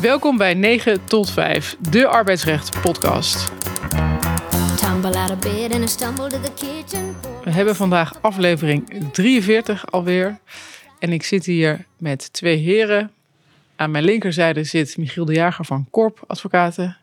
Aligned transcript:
Welkom 0.00 0.36
bij 0.36 0.54
9 0.54 1.04
tot 1.04 1.30
5, 1.30 1.76
de 1.90 2.06
arbeidsrecht 2.06 2.80
podcast. 2.80 3.52
We 7.44 7.50
hebben 7.50 7.76
vandaag 7.76 8.22
aflevering 8.22 9.10
43 9.12 9.90
alweer. 9.90 10.38
En 10.98 11.12
ik 11.12 11.22
zit 11.22 11.44
hier 11.44 11.84
met 11.98 12.32
twee 12.32 12.56
heren. 12.56 13.10
Aan 13.76 13.90
mijn 13.90 14.04
linkerzijde 14.04 14.64
zit 14.64 14.96
Michiel 14.96 15.24
de 15.24 15.32
Jager 15.32 15.64
van 15.64 15.86
Korp 15.90 16.24
Advocaten. 16.26 16.96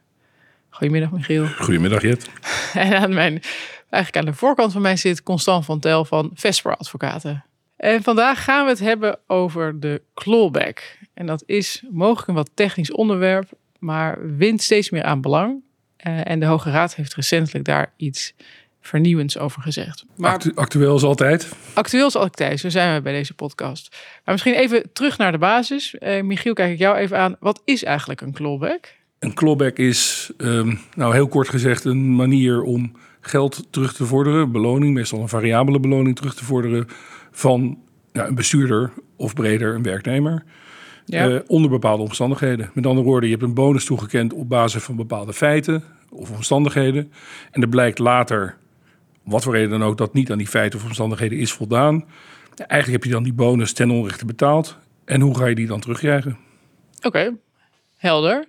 Goedemiddag 0.69 1.11
Michiel. 1.11 1.47
Goedemiddag 1.47 2.01
Jet. 2.01 2.29
En 2.73 2.93
aan 2.93 3.13
mijn, 3.13 3.41
eigenlijk 3.89 4.25
aan 4.25 4.31
de 4.31 4.37
voorkant 4.37 4.71
van 4.71 4.81
mij 4.81 4.95
zit 4.95 5.23
Constant 5.23 5.65
van 5.65 5.79
Tel 5.79 6.05
van 6.05 6.31
Vesper 6.33 6.77
Advocaten. 6.77 7.43
En 7.83 8.03
vandaag 8.03 8.43
gaan 8.43 8.63
we 8.63 8.69
het 8.69 8.79
hebben 8.79 9.19
over 9.27 9.79
de 9.79 10.01
clawback. 10.13 10.97
En 11.13 11.25
dat 11.25 11.43
is 11.45 11.83
mogelijk 11.91 12.27
een 12.27 12.33
wat 12.33 12.49
technisch 12.53 12.91
onderwerp, 12.91 13.49
maar 13.79 14.35
wint 14.37 14.61
steeds 14.61 14.89
meer 14.89 15.03
aan 15.03 15.21
belang. 15.21 15.61
Eh, 15.97 16.29
en 16.29 16.39
de 16.39 16.45
Hoge 16.45 16.71
Raad 16.71 16.95
heeft 16.95 17.15
recentelijk 17.15 17.65
daar 17.65 17.93
iets 17.97 18.33
vernieuwends 18.81 19.37
over 19.37 19.61
gezegd. 19.61 20.05
Maar 20.15 20.31
Actu- 20.31 20.51
actueel 20.55 20.91
als 20.91 21.03
altijd. 21.03 21.51
actueel 21.73 22.07
is 22.07 22.15
altijd, 22.15 22.59
zo 22.59 22.69
zijn 22.69 22.95
we 22.95 23.01
bij 23.01 23.13
deze 23.13 23.33
podcast. 23.33 23.89
Maar 23.91 24.33
misschien 24.33 24.53
even 24.53 24.93
terug 24.93 25.17
naar 25.17 25.31
de 25.31 25.37
basis. 25.37 25.97
Eh, 25.97 26.21
Michiel, 26.23 26.53
kijk 26.53 26.71
ik 26.71 26.79
jou 26.79 26.97
even 26.97 27.17
aan. 27.17 27.35
Wat 27.39 27.61
is 27.65 27.83
eigenlijk 27.83 28.21
een 28.21 28.33
clawback? 28.33 28.93
Een 29.19 29.33
clawback 29.33 29.77
is, 29.77 30.31
ehm, 30.37 30.75
nou 30.95 31.13
heel 31.13 31.27
kort 31.27 31.49
gezegd, 31.49 31.85
een 31.85 32.15
manier 32.15 32.61
om 32.61 32.91
geld 33.21 33.67
terug 33.69 33.93
te 33.93 34.05
vorderen, 34.05 34.51
beloning, 34.51 34.93
meestal 34.93 35.19
een 35.21 35.29
variabele 35.29 35.79
beloning 35.79 36.15
terug 36.15 36.35
te 36.35 36.43
vorderen 36.45 36.87
van 37.33 37.77
ja, 38.11 38.27
een 38.27 38.35
bestuurder 38.35 38.93
of 39.15 39.33
breder 39.33 39.75
een 39.75 39.83
werknemer. 39.83 40.43
Ja. 41.05 41.29
eh, 41.29 41.39
onder 41.47 41.69
bepaalde 41.69 42.03
omstandigheden. 42.03 42.69
Met 42.73 42.85
andere 42.85 43.05
woorden, 43.05 43.29
je 43.29 43.35
hebt 43.35 43.47
een 43.47 43.53
bonus 43.53 43.85
toegekend 43.85 44.33
op 44.33 44.49
basis 44.49 44.83
van 44.83 44.95
bepaalde 44.95 45.33
feiten 45.33 45.83
of 46.09 46.31
omstandigheden. 46.31 47.11
En 47.51 47.61
er 47.61 47.69
blijkt 47.69 47.99
later, 47.99 48.57
wat 49.23 49.43
voor 49.43 49.53
reden 49.53 49.69
dan 49.69 49.83
ook, 49.83 49.97
dat 49.97 50.13
niet 50.13 50.31
aan 50.31 50.37
die 50.37 50.47
feiten 50.47 50.79
of 50.79 50.85
omstandigheden 50.85 51.37
is 51.37 51.51
voldaan. 51.51 52.05
Eigenlijk 52.55 52.91
heb 52.91 53.03
je 53.03 53.15
dan 53.15 53.23
die 53.23 53.33
bonus 53.33 53.73
ten 53.73 53.91
onrechte 53.91 54.25
betaald. 54.25 54.77
En 55.05 55.21
hoe 55.21 55.37
ga 55.37 55.45
je 55.45 55.55
die 55.55 55.67
dan 55.67 55.79
terugkrijgen? 55.79 56.37
Oké, 57.01 57.35
helder. 57.97 58.47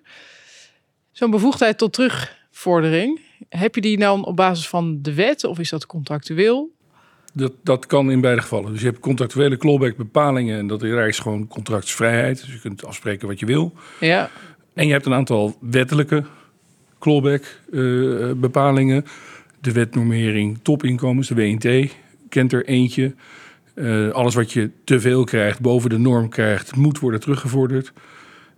Zo'n 1.12 1.30
bevoegdheid 1.30 1.78
tot 1.78 1.92
terugvordering, 1.92 3.20
heb 3.48 3.74
je 3.74 3.80
die 3.80 3.98
dan 3.98 4.24
op 4.24 4.36
basis 4.36 4.68
van 4.68 5.02
de 5.02 5.14
wet 5.14 5.44
of 5.44 5.58
is 5.58 5.70
dat 5.70 5.86
contractueel? 5.86 6.73
Dat, 7.36 7.52
dat 7.62 7.86
kan 7.86 8.10
in 8.10 8.20
beide 8.20 8.40
gevallen. 8.40 8.72
Dus 8.72 8.80
je 8.80 8.86
hebt 8.86 8.98
contractuele 8.98 9.56
clawback 9.56 9.96
bepalingen 9.96 10.58
en 10.58 10.66
dat 10.66 10.82
is 10.82 11.18
gewoon 11.18 11.48
contractsvrijheid. 11.48 12.40
Dus 12.40 12.52
je 12.52 12.60
kunt 12.60 12.84
afspreken 12.84 13.28
wat 13.28 13.40
je 13.40 13.46
wil. 13.46 13.72
Ja, 14.00 14.30
En 14.74 14.86
je 14.86 14.92
hebt 14.92 15.06
een 15.06 15.14
aantal 15.14 15.56
wettelijke 15.60 16.24
clawback 16.98 17.60
eh, 17.72 17.80
bepalingen. 18.36 19.04
De 19.60 19.72
wetnormering 19.72 20.58
topinkomens, 20.62 21.28
de 21.28 21.34
WNT, 21.34 21.94
kent 22.28 22.52
er 22.52 22.66
eentje. 22.66 23.14
Eh, 23.74 24.10
alles 24.10 24.34
wat 24.34 24.52
je 24.52 24.70
te 24.84 25.00
veel 25.00 25.24
krijgt, 25.24 25.60
boven 25.60 25.90
de 25.90 25.98
norm 25.98 26.28
krijgt, 26.28 26.76
moet 26.76 26.98
worden 26.98 27.20
teruggevorderd. 27.20 27.92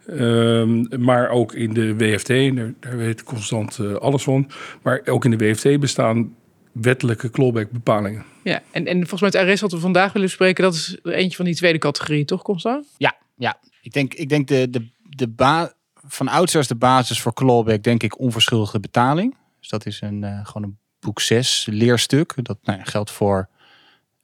Ehm, 0.07 1.03
maar 1.05 1.29
ook 1.29 1.55
in 1.55 1.73
de 1.73 1.97
WFT, 1.97 2.29
daar, 2.29 2.75
daar 2.81 2.97
weet 2.97 3.23
Constant 3.23 3.79
eh, 3.79 3.95
alles 3.95 4.23
van. 4.23 4.51
Maar 4.83 5.03
ook 5.05 5.25
in 5.25 5.31
de 5.31 5.37
WFT 5.37 5.81
bestaan 5.81 6.35
wettelijke 6.73 7.31
clawback 7.31 7.71
bepalingen. 7.71 8.25
Ja. 8.51 8.63
En, 8.71 8.87
en 8.87 8.97
volgens 8.99 9.21
mij 9.21 9.31
het 9.31 9.39
arrest 9.41 9.61
wat 9.61 9.73
we 9.73 9.79
vandaag 9.79 10.13
willen 10.13 10.29
bespreken, 10.29 10.65
dat 10.65 10.75
is 10.75 10.99
er 11.03 11.13
eentje 11.13 11.37
van 11.37 11.45
die 11.45 11.55
tweede 11.55 11.79
categorie, 11.79 12.25
toch 12.25 12.43
Constant? 12.43 12.87
Ja, 12.97 13.17
ja. 13.37 13.59
Ik 13.83 13.93
denk, 13.93 14.15
ik 14.15 14.29
denk 14.29 14.49
de, 14.49 14.71
de, 14.71 14.91
de 15.03 15.29
ba 15.29 15.73
van 16.09 16.29
oudsher 16.29 16.61
is 16.61 16.67
de 16.69 16.75
basis 16.75 17.21
voor 17.21 17.33
clawback, 17.35 17.83
denk 17.83 18.03
ik, 18.03 18.19
onverschuldigde 18.19 18.81
betaling. 18.81 19.37
Dus 19.61 19.69
dat 19.69 19.87
is 19.87 20.01
een, 20.01 20.25
eh, 20.25 20.47
gewoon 20.47 20.63
een 20.69 20.79
boek 21.01 21.21
6 21.21 21.67
leerstuk. 21.71 22.35
Dat 22.43 22.59
nou 22.63 22.79
ja, 22.79 22.85
geldt 22.85 23.11
voor... 23.11 23.49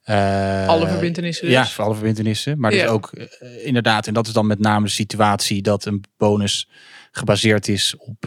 eh, 0.03 0.67
Alle 0.67 0.87
verbintenissen 0.87 1.45
dus? 1.45 1.53
Ja, 1.55 1.65
voor 1.65 1.83
alle 1.83 1.95
verbintenissen. 1.95 2.59
Maar 2.59 2.73
Ja. 2.73 2.81
dus 2.81 2.91
ook 2.91 3.11
eh, 3.11 3.65
inderdaad, 3.65 4.07
en 4.07 4.13
dat 4.13 4.27
is 4.27 4.33
dan 4.33 4.47
met 4.47 4.59
name 4.59 4.85
de 4.85 4.91
situatie 4.91 5.61
dat 5.61 5.85
een 5.85 6.03
bonus 6.17 6.69
gebaseerd 7.11 7.67
is 7.67 7.95
op 7.97 8.23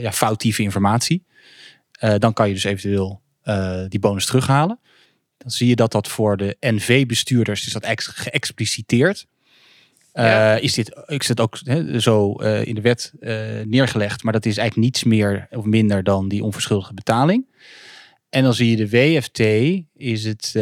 ja, 0.00 0.12
foutieve 0.12 0.62
informatie. 0.62 1.24
Dan 2.18 2.32
kan 2.32 2.48
je 2.48 2.54
dus 2.54 2.64
eventueel 2.64 3.20
eh, 3.50 3.80
die 3.88 4.00
bonus 4.00 4.26
terughalen. 4.26 4.78
Dan 5.36 5.50
zie 5.50 5.68
je 5.68 5.76
dat 5.76 5.92
dat 5.92 6.08
voor 6.08 6.36
de 6.36 6.56
NV-bestuurders 6.60 7.66
is 7.66 7.72
dat 7.72 7.82
ex 7.82 8.06
geëxpliciteerd. 8.06 9.26
Eh, 10.12 10.24
Ja. 10.24 10.54
Is 10.54 10.74
dit, 10.74 11.02
ik 11.06 11.22
zit 11.22 11.40
ook 11.40 11.58
zo 11.98 12.34
eh, 12.34 12.64
in 12.64 12.74
de 12.74 12.80
wet 12.80 13.12
neergelegd, 13.64 14.22
maar 14.22 14.32
dat 14.32 14.46
is 14.46 14.56
eigenlijk 14.56 14.86
niets 14.86 15.04
meer 15.04 15.46
of 15.50 15.64
minder 15.64 16.02
dan 16.02 16.28
die 16.28 16.44
onverschuldigde 16.44 16.94
betaling. 16.94 17.46
En 18.28 18.42
dan 18.42 18.54
zie 18.54 18.70
je 18.70 18.76
de 18.76 18.88
WFT, 18.88 19.38
is 19.96 20.24
het 20.24 20.54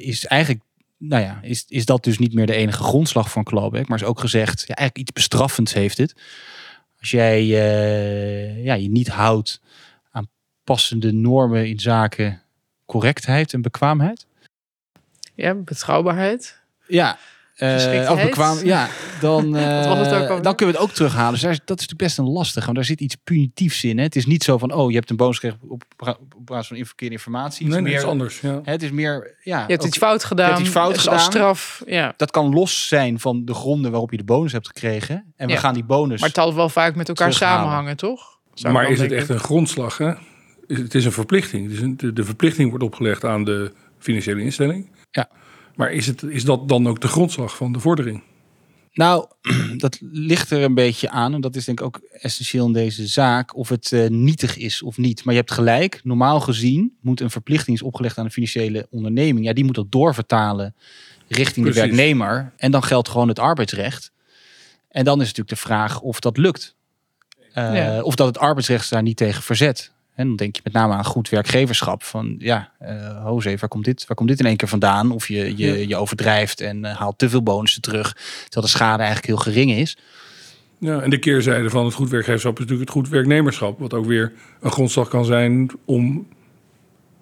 is 0.00 0.26
eigenlijk, 0.26 0.64
nou 0.98 1.22
ja, 1.22 1.38
is, 1.42 1.64
is 1.68 1.84
dat 1.84 2.04
dus 2.04 2.18
niet 2.18 2.34
meer 2.34 2.46
de 2.46 2.54
enige 2.54 2.82
grondslag 2.82 3.30
van 3.30 3.44
clawback, 3.44 3.88
maar 3.88 3.98
is 3.98 4.04
ook 4.04 4.20
gezegd, 4.20 4.64
ja, 4.66 4.74
eigenlijk 4.74 4.98
iets 4.98 5.12
bestraffends 5.12 5.72
heeft 5.72 5.98
het. 5.98 6.14
Als 7.00 7.10
jij 7.10 7.46
ja, 8.62 8.74
je 8.74 8.90
niet 8.90 9.08
houdt 9.08 9.60
passende 10.64 11.12
normen 11.12 11.68
in 11.68 11.80
zaken 11.80 12.42
correctheid 12.86 13.52
en 13.52 13.62
bekwaamheid. 13.62 14.26
Ja, 15.34 15.54
betrouwbaarheid. 15.54 16.60
Ja, 16.86 17.18
eh 17.54 17.72
Geschiktheid. 17.72 18.08
of 18.10 18.22
bekwaam, 18.22 18.58
ja, 18.64 18.88
dan, 19.20 19.56
eh, 19.56 19.86
alweer? 19.86 20.42
dan 20.42 20.54
kunnen 20.54 20.74
we 20.74 20.80
het 20.80 20.88
ook 20.88 20.90
terughalen. 20.90 21.32
Dus 21.32 21.40
dat 21.42 21.50
is 21.52 21.60
natuurlijk 21.66 21.96
best 21.98 22.18
een 22.18 22.28
lastig, 22.28 22.64
want 22.64 22.76
daar 22.76 22.84
zit 22.86 23.00
iets 23.00 23.14
punitiefs 23.24 23.84
in. 23.84 23.96
Hè? 23.96 24.02
Het 24.04 24.16
is 24.16 24.26
niet 24.26 24.44
zo 24.44 24.58
van, 24.58 24.72
oh, 24.72 24.90
je 24.90 24.96
hebt 24.96 25.10
een 25.10 25.16
bonus 25.16 25.38
gekregen 25.38 25.68
op, 25.70 25.84
op, 25.98 26.08
op 26.36 26.46
basis 26.46 26.66
van 26.66 26.86
verkeerde 26.86 27.14
informatie. 27.14 27.66
Nee, 27.66 27.80
meer, 27.80 27.92
dat 27.92 28.02
is 28.02 28.08
anders. 28.08 28.40
Ja. 28.40 28.60
hè, 28.64 28.72
het 28.72 28.82
is 28.82 28.90
meer, 28.90 29.36
ja, 29.42 29.60
Je 29.60 29.66
hebt 29.66 29.80
ook- 29.80 29.86
iets 29.86 29.98
fout 29.98 30.24
gedaan. 30.24 30.60
iets 30.60 30.68
fout 30.70 30.98
gedaan. 30.98 31.14
Als 31.14 31.24
straf, 31.24 31.82
ja. 31.86 32.14
dat 32.16 32.30
kan 32.30 32.48
los 32.54 32.88
zijn 32.88 33.20
van 33.20 33.44
de 33.44 33.54
gronden 33.54 33.90
waarop 33.90 34.10
je 34.10 34.16
de 34.16 34.24
bonus 34.24 34.52
hebt 34.52 34.66
gekregen. 34.66 35.32
En 35.36 35.46
we 35.46 35.52
Ja. 35.52 35.58
gaan 35.58 35.74
die 35.74 35.84
bonus. 35.84 36.18
Maar 36.20 36.28
het 36.28 36.38
zal 36.38 36.54
wel 36.54 36.68
vaak 36.68 36.94
met 36.94 37.08
elkaar 37.08 37.32
samenhangen, 37.32 37.96
toch? 37.96 38.38
Zou 38.54 38.72
Maar 38.72 38.90
is 38.90 39.00
het 39.00 39.12
echt 39.12 39.28
een 39.28 39.38
grondslag? 39.38 39.98
Hè? 39.98 40.12
Het 40.66 40.94
is 40.94 41.04
een 41.04 41.12
verplichting. 41.12 41.68
Dus 41.68 41.80
een- 41.80 41.96
de, 41.96 42.12
de 42.12 42.24
verplichting 42.24 42.68
wordt 42.68 42.84
opgelegd 42.84 43.24
aan 43.24 43.44
de 43.44 43.72
financiële 43.98 44.42
instelling. 44.42 44.90
Ja. 45.10 45.28
Maar 45.74 45.92
is, 45.92 46.06
het, 46.06 46.22
is 46.22 46.44
dat 46.44 46.68
dan 46.68 46.86
ook 46.88 47.00
de 47.00 47.08
grondslag 47.08 47.56
van 47.56 47.72
de 47.72 47.80
vordering? 47.80 48.22
Nou, 48.92 49.26
dat 49.76 49.98
ligt 50.00 50.50
er 50.50 50.62
een 50.62 50.74
beetje 50.74 51.10
aan. 51.10 51.34
En 51.34 51.40
dat 51.40 51.56
is 51.56 51.64
denk 51.64 51.80
ik 51.80 51.86
ook 51.86 52.00
essentieel 52.12 52.66
in 52.66 52.72
deze 52.72 53.06
zaak. 53.06 53.56
Of 53.56 53.68
het 53.68 53.92
eh, 53.92 54.08
nietig 54.08 54.56
is 54.56 54.82
of 54.82 54.96
niet. 54.96 55.24
Maar 55.24 55.34
je 55.34 55.40
hebt 55.40 55.52
gelijk. 55.52 56.00
Normaal 56.04 56.40
gezien 56.40 56.96
moet 57.00 57.20
een 57.20 57.30
verplichting 57.30 57.76
is 57.76 57.82
opgelegd 57.82 58.18
aan 58.18 58.24
een 58.24 58.30
financiële 58.30 58.86
onderneming. 58.90 59.46
Ja, 59.46 59.52
die 59.52 59.64
moet 59.64 59.74
dat 59.74 59.92
doorvertalen 59.92 60.74
richting 61.28 61.66
de 61.66 61.72
Precies. 61.72 61.80
werknemer. 61.96 62.52
En 62.56 62.70
dan 62.70 62.82
geldt 62.82 63.08
gewoon 63.08 63.28
het 63.28 63.38
arbeidsrecht. 63.38 64.12
En 64.88 65.04
dan 65.04 65.14
is 65.20 65.26
natuurlijk 65.26 65.48
de 65.60 65.66
vraag 65.68 66.00
of 66.00 66.20
dat 66.20 66.36
lukt. 66.36 66.74
Eh, 67.52 67.74
Ja. 67.74 68.02
Of 68.02 68.14
dat 68.14 68.26
het 68.26 68.38
arbeidsrecht 68.38 68.90
daar 68.90 69.02
niet 69.02 69.16
tegen 69.16 69.42
verzet. 69.42 69.92
En 70.14 70.26
dan 70.26 70.36
denk 70.36 70.56
je 70.56 70.60
met 70.64 70.72
name 70.72 70.94
aan 70.94 71.04
goed 71.04 71.28
werkgeverschap. 71.28 72.02
Van 72.02 72.34
ja, 72.38 72.72
eh 72.78 73.22
Jose, 73.24 73.56
waar 73.56 73.68
komt, 73.68 73.84
dit, 73.84 74.06
waar 74.06 74.16
komt 74.16 74.28
dit 74.28 74.40
in 74.40 74.46
één 74.46 74.56
keer 74.56 74.68
vandaan? 74.68 75.10
Of 75.10 75.28
je, 75.28 75.56
je, 75.56 75.66
Ja. 75.66 75.86
je 75.88 75.96
overdrijft 75.96 76.60
en 76.60 76.84
eh, 76.84 76.96
haalt 76.96 77.18
te 77.18 77.28
veel 77.28 77.42
bonussen 77.42 77.82
terug. 77.82 78.12
Terwijl 78.42 78.66
de 78.66 78.68
schade 78.78 79.02
eigenlijk 79.02 79.26
heel 79.26 79.36
gering 79.52 79.70
is. 79.72 79.96
Ja, 80.78 81.00
en 81.00 81.10
de 81.10 81.18
keerzijde 81.18 81.70
van 81.70 81.84
het 81.84 81.94
goed 81.94 82.10
werkgeverschap 82.10 82.52
is 82.54 82.60
natuurlijk 82.60 82.88
het 82.90 82.98
goed 82.98 83.08
werknemerschap. 83.08 83.78
Wat 83.78 83.94
ook 83.94 84.06
weer 84.06 84.32
een 84.60 84.70
grondslag 84.70 85.08
kan 85.08 85.24
zijn 85.24 85.70
om 85.84 86.28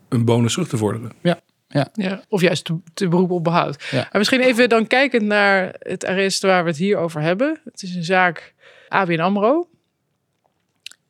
een 0.08 0.24
bonus 0.24 0.52
terug 0.52 0.68
te 0.68 0.76
vorderen. 0.76 1.12
Ja, 1.22 2.22
of 2.28 2.40
juist 2.40 2.64
te, 2.64 2.78
te 2.94 3.08
beroepen 3.08 3.36
op 3.36 3.44
behoud. 3.44 3.84
Ja. 3.90 3.96
Maar 3.98 4.08
misschien 4.12 4.40
even 4.40 4.68
dan 4.68 4.86
kijkend 4.86 5.22
naar 5.22 5.74
het 5.78 6.04
arrest 6.04 6.42
waar 6.42 6.62
we 6.64 6.68
het 6.70 6.78
hier 6.78 6.96
over 6.96 7.20
hebben. 7.20 7.60
Het 7.64 7.82
is 7.82 7.94
een 7.94 8.04
zaak 8.04 8.54
ABN 8.88 9.20
AMRO. 9.20 9.68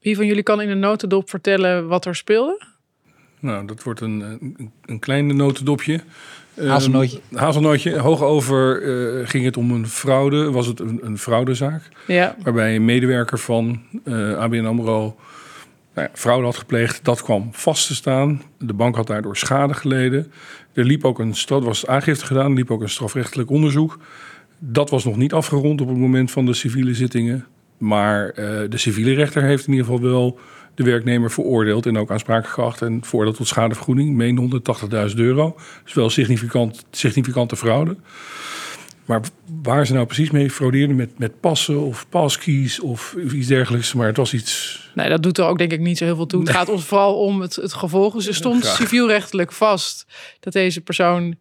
Wie 0.02 0.16
van 0.16 0.26
jullie 0.26 0.42
kan 0.42 0.60
in 0.60 0.68
een 0.70 0.78
notendop 0.78 1.30
vertellen 1.30 1.88
wat 1.88 2.04
er 2.04 2.14
speelde? 2.16 2.62
Nou, 3.40 3.66
dat 3.66 3.82
wordt 3.82 4.00
een, 4.00 4.20
een, 4.20 4.70
een 4.84 4.98
klein 4.98 5.36
notendopje. 5.36 6.00
Ehm, 6.54 6.68
Hazelnootje. 6.68 7.20
hazelnootje. 7.34 7.98
Hoogover 7.98 8.82
eh, 8.82 9.28
ging 9.28 9.44
het 9.44 9.56
om 9.56 9.70
een 9.70 9.88
fraude. 9.88 10.50
Was 10.50 10.66
het 10.66 10.80
een, 10.80 10.98
een 11.02 11.18
fraudezaak? 11.18 11.88
Ja, 12.06 12.36
Waarbij 12.42 12.74
een 12.76 12.84
medewerker 12.84 13.38
van 13.38 13.80
eh, 14.04 14.36
ABN 14.36 14.64
AMRO 14.64 15.16
nou 15.94 16.08
ja, 16.08 16.10
fraude 16.14 16.44
had 16.44 16.56
gepleegd. 16.56 17.04
Dat 17.04 17.22
kwam 17.22 17.48
vast 17.52 17.86
te 17.86 17.94
staan. 17.94 18.42
De 18.58 18.72
bank 18.72 18.96
had 18.96 19.06
daardoor 19.06 19.36
schade 19.36 19.74
geleden. 19.74 20.32
Er 20.72 20.84
liep 20.84 21.04
ook 21.04 21.18
een 21.18 21.34
straf, 21.34 21.64
was 21.64 21.86
aangifte 21.86 22.26
gedaan. 22.26 22.50
Er 22.50 22.56
liep 22.56 22.70
ook 22.70 22.82
een 22.82 22.88
strafrechtelijk 22.88 23.50
onderzoek. 23.50 23.98
Dat 24.58 24.90
was 24.90 25.04
nog 25.04 25.16
niet 25.16 25.32
afgerond 25.32 25.80
op 25.80 25.88
het 25.88 25.96
moment 25.96 26.30
van 26.30 26.46
de 26.46 26.54
civiele 26.54 26.94
zittingen. 26.94 27.46
Maar 27.82 28.28
eh, 28.28 28.60
de 28.68 28.78
civiele 28.78 29.14
rechter 29.14 29.42
heeft 29.42 29.66
in 29.66 29.72
ieder 29.72 29.86
geval 29.86 30.02
wel 30.10 30.38
de 30.74 30.82
werknemer 30.82 31.30
veroordeeld 31.30 31.86
en 31.86 31.98
ook 31.98 32.10
aansprakelijk 32.10 32.54
geacht. 32.54 32.82
En 32.82 33.04
voordat 33.04 33.36
tot 33.36 33.48
schadevergoeding, 33.48 34.14
meen 34.14 34.62
180.000 35.10 35.16
euro. 35.16 35.56
Dus 35.84 35.94
wel 35.94 36.10
significant, 36.10 36.84
significante 36.90 37.56
fraude. 37.56 37.96
Maar 39.04 39.20
waar 39.62 39.86
ze 39.86 39.92
nou 39.92 40.06
precies 40.06 40.30
mee 40.30 40.50
fraudeerden 40.50 40.96
met, 40.96 41.18
met 41.18 41.40
passen 41.40 41.80
of 41.80 42.08
passkeys 42.08 42.80
of 42.80 43.14
iets 43.32 43.46
dergelijks. 43.46 43.94
Maar 43.94 44.06
het 44.06 44.16
was 44.16 44.34
iets... 44.34 44.80
Nee, 44.94 45.08
dat 45.08 45.22
doet 45.22 45.38
er 45.38 45.44
ook 45.44 45.58
denk 45.58 45.72
ik 45.72 45.80
niet 45.80 45.98
zo 45.98 46.04
heel 46.04 46.16
veel 46.16 46.26
toe. 46.26 46.40
Het 46.40 46.50
gaat 46.50 46.68
ons 46.68 46.84
vooral 46.84 47.18
om 47.18 47.40
het, 47.40 47.56
het 47.56 47.72
gevolg. 47.72 48.14
Dus 48.14 48.26
er 48.26 48.34
stond 48.34 48.62
Graag. 48.62 48.76
civielrechtelijk 48.76 49.52
vast 49.52 50.06
dat 50.40 50.52
deze 50.52 50.80
persoon 50.80 51.36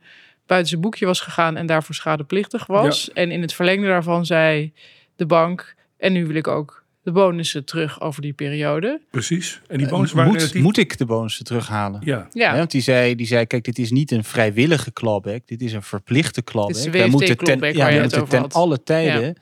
buiten 0.45 0.69
zijn 0.69 0.81
boekje 0.81 1.05
was 1.05 1.19
gegaan 1.19 1.57
en 1.57 1.65
daarvoor 1.65 1.95
schadeplichtig 1.95 2.65
was. 2.65 3.11
En 3.11 3.31
in 3.31 3.41
het 3.41 3.53
verlengde 3.53 3.87
daarvan 3.87 4.25
zei 4.25 4.73
de 5.15 5.25
bank, 5.25 5.75
en 6.01 6.13
nu 6.13 6.27
wil 6.27 6.35
ik 6.35 6.47
ook 6.47 6.83
de 7.03 7.11
bonussen 7.11 7.65
terug 7.65 8.01
over 8.01 8.21
die 8.21 8.33
periode. 8.33 9.01
Precies. 9.11 9.61
En 9.67 9.77
die 9.77 9.87
bonussen 9.87 10.17
waren 10.17 10.31
moet, 10.31 10.41
relatief... 10.41 10.61
moet 10.61 10.77
ik 10.77 10.97
de 10.97 11.05
bonussen 11.05 11.45
terughalen? 11.45 12.01
Ja, 12.03 12.27
Ja, 12.31 12.51
Ja, 12.51 12.57
want 12.57 12.71
die 12.71 12.81
zei, 12.81 13.15
die 13.15 13.27
zei, 13.27 13.45
kijk, 13.45 13.63
dit 13.63 13.79
is 13.79 13.91
niet 13.91 14.11
een 14.11 14.23
vrijwillige 14.23 14.93
clawback. 14.93 15.47
Dit 15.47 15.61
is 15.61 15.73
een 15.73 15.83
verplichte 15.83 16.43
clawback. 16.43 16.75
Dit 16.75 16.85
is 16.85 16.91
de 16.91 16.97
Wij 16.97 17.07
moeten 17.07 17.37
ten, 17.37 17.59
waar 17.59 17.75
ja, 17.75 17.87
je 17.87 17.95
we 17.95 18.01
het 18.01 18.01
moeten 18.01 18.17
over 18.21 18.33
ten 18.33 18.41
had. 18.41 18.53
alle 18.53 18.83
tijden 18.83 19.37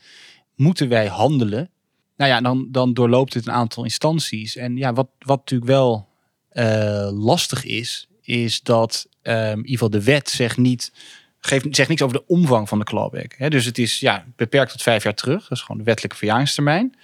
moeten 0.55 0.89
wij 0.89 1.07
handelen. 1.07 1.69
Nou 2.17 2.31
ja, 2.31 2.41
dan, 2.41 2.67
dan 2.71 2.93
doorloopt 2.93 3.33
het 3.33 3.47
een 3.47 3.53
aantal 3.53 3.83
instanties. 3.83 4.55
En 4.55 4.77
ja, 4.77 4.93
wat, 4.93 5.09
wat 5.19 5.37
natuurlijk 5.37 5.71
wel 5.71 6.07
eh, 6.49 7.09
lastig 7.11 7.65
is, 7.65 8.09
is 8.21 8.61
dat 8.61 9.07
ehm, 9.21 9.51
in 9.51 9.57
ieder 9.57 9.71
geval 9.71 9.89
de 9.89 10.03
wet 10.03 10.29
zegt 10.29 10.57
niet... 10.57 10.91
Geeft, 11.39 11.65
zegt 11.75 11.89
niks 11.89 12.01
over 12.01 12.17
de 12.17 12.23
omvang 12.27 12.67
van 12.69 12.79
de 12.79 12.85
clawback. 12.85 13.33
Hè? 13.37 13.49
Dus 13.49 13.65
het 13.65 13.77
is 13.77 13.99
ja, 13.99 14.25
beperkt 14.35 14.71
tot 14.71 14.81
vijf 14.81 15.03
jaar 15.03 15.13
terug. 15.13 15.41
Dat 15.47 15.57
is 15.57 15.61
gewoon 15.61 15.77
de 15.77 15.83
wettelijke 15.83 16.17
verjaringstermijn. 16.17 16.95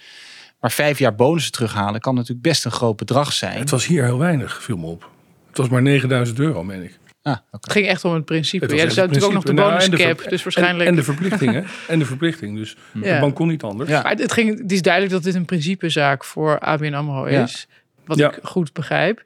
Maar 0.60 0.70
vijf 0.72 0.98
jaar 0.98 1.14
bonussen 1.14 1.52
terughalen 1.52 2.00
kan 2.00 2.14
natuurlijk 2.14 2.42
best 2.42 2.64
een 2.64 2.70
groot 2.70 2.96
bedrag 2.96 3.32
zijn. 3.32 3.58
het 3.58 3.70
was 3.70 3.86
hier 3.86 4.04
heel 4.04 4.18
weinig, 4.18 4.62
viel 4.62 4.76
me 4.76 4.86
op. 4.86 5.10
Het 5.48 5.56
was 5.56 5.68
maar 5.68 5.82
9000 5.82 6.38
euro, 6.38 6.64
meen 6.64 6.82
ik. 6.82 6.98
Ah, 7.22 7.32
oké. 7.32 7.42
het 7.50 7.72
ging 7.72 7.86
echt 7.86 8.04
om 8.04 8.14
het 8.14 8.24
principe. 8.24 8.64
Het 8.64 8.74
Ja, 8.74 8.80
er 8.80 8.86
natuurlijk 8.86 9.24
ook 9.24 9.32
nog 9.32 9.42
de 9.44 9.54
principe. 9.54 9.70
Nou, 9.70 9.82
en 9.84 9.90
de 9.90 9.96
bonuscap, 9.96 10.20
ver- 10.20 10.30
dus 10.30 10.42
waarschijnlijk... 10.42 10.80
En, 10.82 10.86
en 10.90 10.94
de 10.96 11.02
verplichtingen. 11.02 11.66
en 11.88 11.98
de 11.98 12.04
verplichting. 12.04 12.56
Dus 12.56 12.76
de 12.92 13.04
Ja. 13.08 13.20
bank 13.20 13.34
kon 13.34 13.48
niet 13.48 13.62
anders. 13.62 13.90
Ja. 13.90 14.02
Maar 14.02 14.12
het, 14.14 14.32
ging, 14.32 14.58
het 14.58 14.72
is 14.72 14.82
duidelijk 14.82 15.12
dat 15.14 15.22
dit 15.22 15.34
een 15.34 15.44
principezaak 15.44 16.24
voor 16.24 16.58
ABN 16.58 16.94
AMRO 16.94 17.28
Ja. 17.28 17.42
is. 17.42 17.66
Wat 18.04 18.18
Ja. 18.18 18.28
ik 18.32 18.38
goed 18.42 18.72
begrijp. 18.72 19.22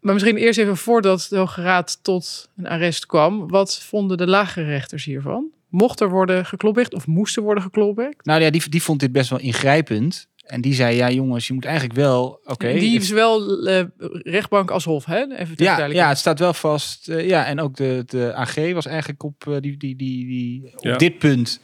Maar 0.00 0.12
misschien 0.14 0.36
eerst 0.36 0.58
even 0.58 0.76
voordat 0.76 1.26
de 1.30 1.36
Hoge 1.36 1.62
Raad 1.62 1.98
tot 2.02 2.48
een 2.56 2.66
arrest 2.66 3.06
kwam. 3.06 3.48
Wat 3.48 3.82
vonden 3.82 4.16
de 4.16 4.26
lagere 4.26 4.66
rechters 4.66 5.04
hiervan? 5.04 5.44
Mocht 5.68 6.00
er 6.00 6.10
worden 6.10 6.46
geklopt 6.46 6.94
of 6.94 7.06
moest 7.06 7.36
er 7.36 7.42
worden 7.42 7.62
geklopt? 7.62 8.14
Nou 8.22 8.42
ja, 8.42 8.50
die, 8.50 8.68
die 8.68 8.82
vond 8.82 9.00
dit 9.00 9.12
best 9.12 9.30
wel 9.30 9.38
ingrijpend. 9.38 10.28
En 10.46 10.60
die 10.60 10.74
zei, 10.74 10.96
ja 10.96 11.10
jongens, 11.10 11.46
je 11.46 11.52
moet 11.52 11.64
eigenlijk 11.64 11.94
wel... 11.98 12.40
Oké, 12.44 12.72
Die 12.72 12.98
is 12.98 13.10
wel 13.10 13.66
eh, 13.66 13.84
rechtbank 14.12 14.70
als 14.70 14.84
hof, 14.84 15.04
hè? 15.04 15.36
Even 15.36 15.54
ja, 15.56 15.84
ja, 15.84 16.08
het 16.08 16.18
staat 16.18 16.38
wel 16.38 16.54
vast. 16.54 17.08
eh, 17.08 17.28
ja, 17.28 17.46
en 17.46 17.60
ook 17.60 17.76
de, 17.76 18.02
de 18.06 18.34
AG 18.34 18.72
was 18.72 18.86
eigenlijk 18.86 19.22
op, 19.22 19.46
eh, 19.48 19.56
die, 19.60 19.76
die, 19.76 19.96
die, 19.96 20.26
die, 20.26 20.72
op 20.76 20.98
dit 20.98 21.18
punt... 21.18 21.60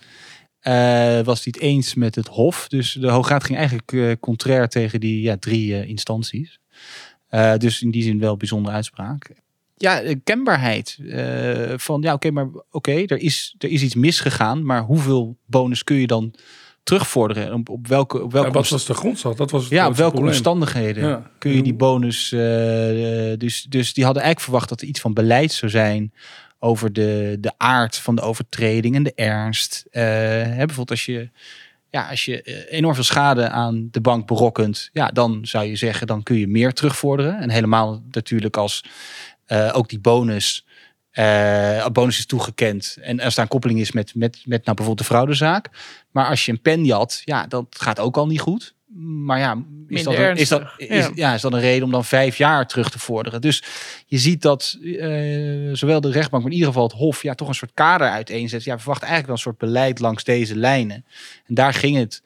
eh, 0.60 1.20
was 1.20 1.44
hij 1.44 1.52
het 1.54 1.60
eens 1.60 1.94
met 1.94 2.14
het 2.14 2.28
Hof. 2.28 2.68
Dus 2.68 2.92
de 2.92 3.08
Hoge 3.10 3.28
Raad 3.28 3.44
ging 3.44 3.58
eigenlijk 3.58 3.92
eh, 3.92 4.12
contrair 4.20 4.68
tegen 4.68 5.00
die 5.00 5.20
ja, 5.22 5.36
drie 5.36 5.86
instanties. 5.86 6.58
Eh, 7.28 7.56
dus 7.56 7.82
in 7.82 7.90
die 7.90 8.02
zin 8.02 8.19
wel 8.19 8.32
een 8.32 8.38
bijzondere 8.38 8.75
uitspraak. 8.75 9.31
Ja, 9.76 10.02
kenbaarheid. 10.25 10.99
eh, 11.11 11.73
van 11.76 12.02
ja, 12.02 12.12
oké, 12.12 12.31
maar 12.31 12.49
oké, 12.70 12.93
er, 12.93 13.19
is, 13.19 13.55
er 13.58 13.69
is 13.69 13.82
iets 13.82 13.94
misgegaan. 13.94 14.64
Maar 14.64 14.82
hoeveel 14.82 15.37
bonus 15.46 15.84
kun 15.84 15.96
je 15.96 16.06
dan 16.06 16.34
terugvorderen? 16.82 17.55
Op, 17.55 17.69
op 17.69 17.87
welke, 17.87 18.23
op 18.23 18.32
welke 18.32 18.49
Ja, 18.49 18.55
wat 18.55 18.69
was 18.69 18.87
de 18.87 18.94
grondslag? 18.94 19.34
Dat 19.34 19.50
was 19.50 19.62
het 19.62 19.73
ja, 19.73 19.87
op 19.88 19.96
welke 19.96 20.12
probleem. 20.12 20.34
omstandigheden 20.34 21.08
Ja. 21.08 21.31
kun 21.38 21.50
je 21.56 21.62
die 21.62 21.75
bonus... 21.75 22.32
eh, 22.32 22.38
dus, 23.38 23.67
dus 23.69 23.94
die 23.94 24.05
hadden 24.05 24.23
eigenlijk 24.23 24.40
verwacht 24.40 24.69
dat 24.69 24.81
er 24.81 24.87
iets 24.87 25.00
van 25.00 25.14
beleid 25.14 25.52
zou 25.52 25.70
zijn... 25.70 26.12
over 26.58 26.93
de, 26.93 27.37
de 27.40 27.52
aard 27.56 27.96
van 27.96 28.14
de 28.17 28.23
overtreding 28.23 28.94
en 28.94 29.02
de 29.02 29.14
ernst. 29.14 29.84
Hè, 29.90 30.56
bijvoorbeeld 30.56 30.90
als 30.90 31.05
je, 31.05 31.31
ja, 31.96 32.08
als 32.08 32.25
je 32.25 32.43
eh, 32.43 32.78
enorm 32.78 32.94
veel 32.94 33.04
schade 33.04 33.48
aan 33.48 33.88
de 33.90 34.00
bank 34.00 34.26
berokkent... 34.26 34.88
Ja, 34.93 35.08
dan 35.08 35.46
zou 35.46 35.64
je 35.64 35.76
zeggen, 35.76 36.06
dan 36.06 36.22
kun 36.22 36.37
je 36.37 36.46
meer 36.46 36.72
terugvorderen. 36.72 37.40
En 37.40 37.50
helemaal 37.50 38.02
natuurlijk 38.10 38.56
als 38.56 38.84
eh, 39.44 39.70
ook 39.72 39.88
die 39.88 40.00
bonus... 40.00 40.66
eh, 41.10 41.87
bonus 41.87 42.19
is 42.19 42.26
toegekend 42.26 42.96
en 43.00 43.20
als 43.20 43.34
daar 43.34 43.44
een 43.44 43.50
koppeling 43.50 43.81
is 43.81 43.93
met, 43.93 44.14
met, 44.14 44.43
met 44.44 44.64
nou 44.64 44.76
bijvoorbeeld 44.76 44.98
de 44.98 45.14
fraudezaak. 45.14 45.69
Maar 46.10 46.28
als 46.28 46.44
je 46.44 46.52
een 46.52 46.60
pen 46.60 46.84
jat, 46.84 47.22
ja, 47.25 47.46
dat 47.46 47.66
gaat 47.70 48.00
ook 48.00 48.16
al 48.16 48.26
niet 48.26 48.40
goed. 48.40 48.75
Maar 48.98 49.38
ja, 49.38 49.62
is 49.88 50.02
dat, 50.02 50.14
een, 50.14 50.37
is, 50.37 50.48
dat, 50.48 50.60
ernstig, 50.60 50.88
is, 50.88 51.04
ja. 51.04 51.10
ja. 51.14 51.34
is 51.34 51.40
dat 51.40 51.52
een 51.52 51.60
reden 51.60 51.84
om 51.84 51.90
dan 51.90 52.04
vijf 52.04 52.37
jaar 52.37 52.66
terug 52.66 52.90
te 52.90 52.98
vorderen? 52.98 53.40
Dus 53.40 53.62
je 54.06 54.19
ziet 54.19 54.43
dat 54.43 54.78
eh, 54.82 55.08
zowel 55.72 56.00
de 56.00 56.10
rechtbank, 56.10 56.43
maar 56.43 56.52
in 56.52 56.58
ieder 56.58 56.69
geval 56.72 56.88
het 56.88 56.96
Hof, 56.96 57.22
ja, 57.22 57.34
toch 57.34 57.48
een 57.48 57.54
soort 57.54 57.75
kader 57.75 58.08
uiteenzet. 58.08 58.64
Ja, 58.64 58.72
we 58.75 58.78
verwachten 58.81 59.08
eigenlijk 59.08 59.26
wel 59.26 59.37
een 59.37 59.52
soort 59.52 59.70
beleid 59.70 60.00
langs 60.00 60.25
deze 60.25 60.56
lijnen. 60.56 61.04
En 61.46 61.54
daar 61.54 61.75
ging 61.75 61.96
het, 61.96 62.22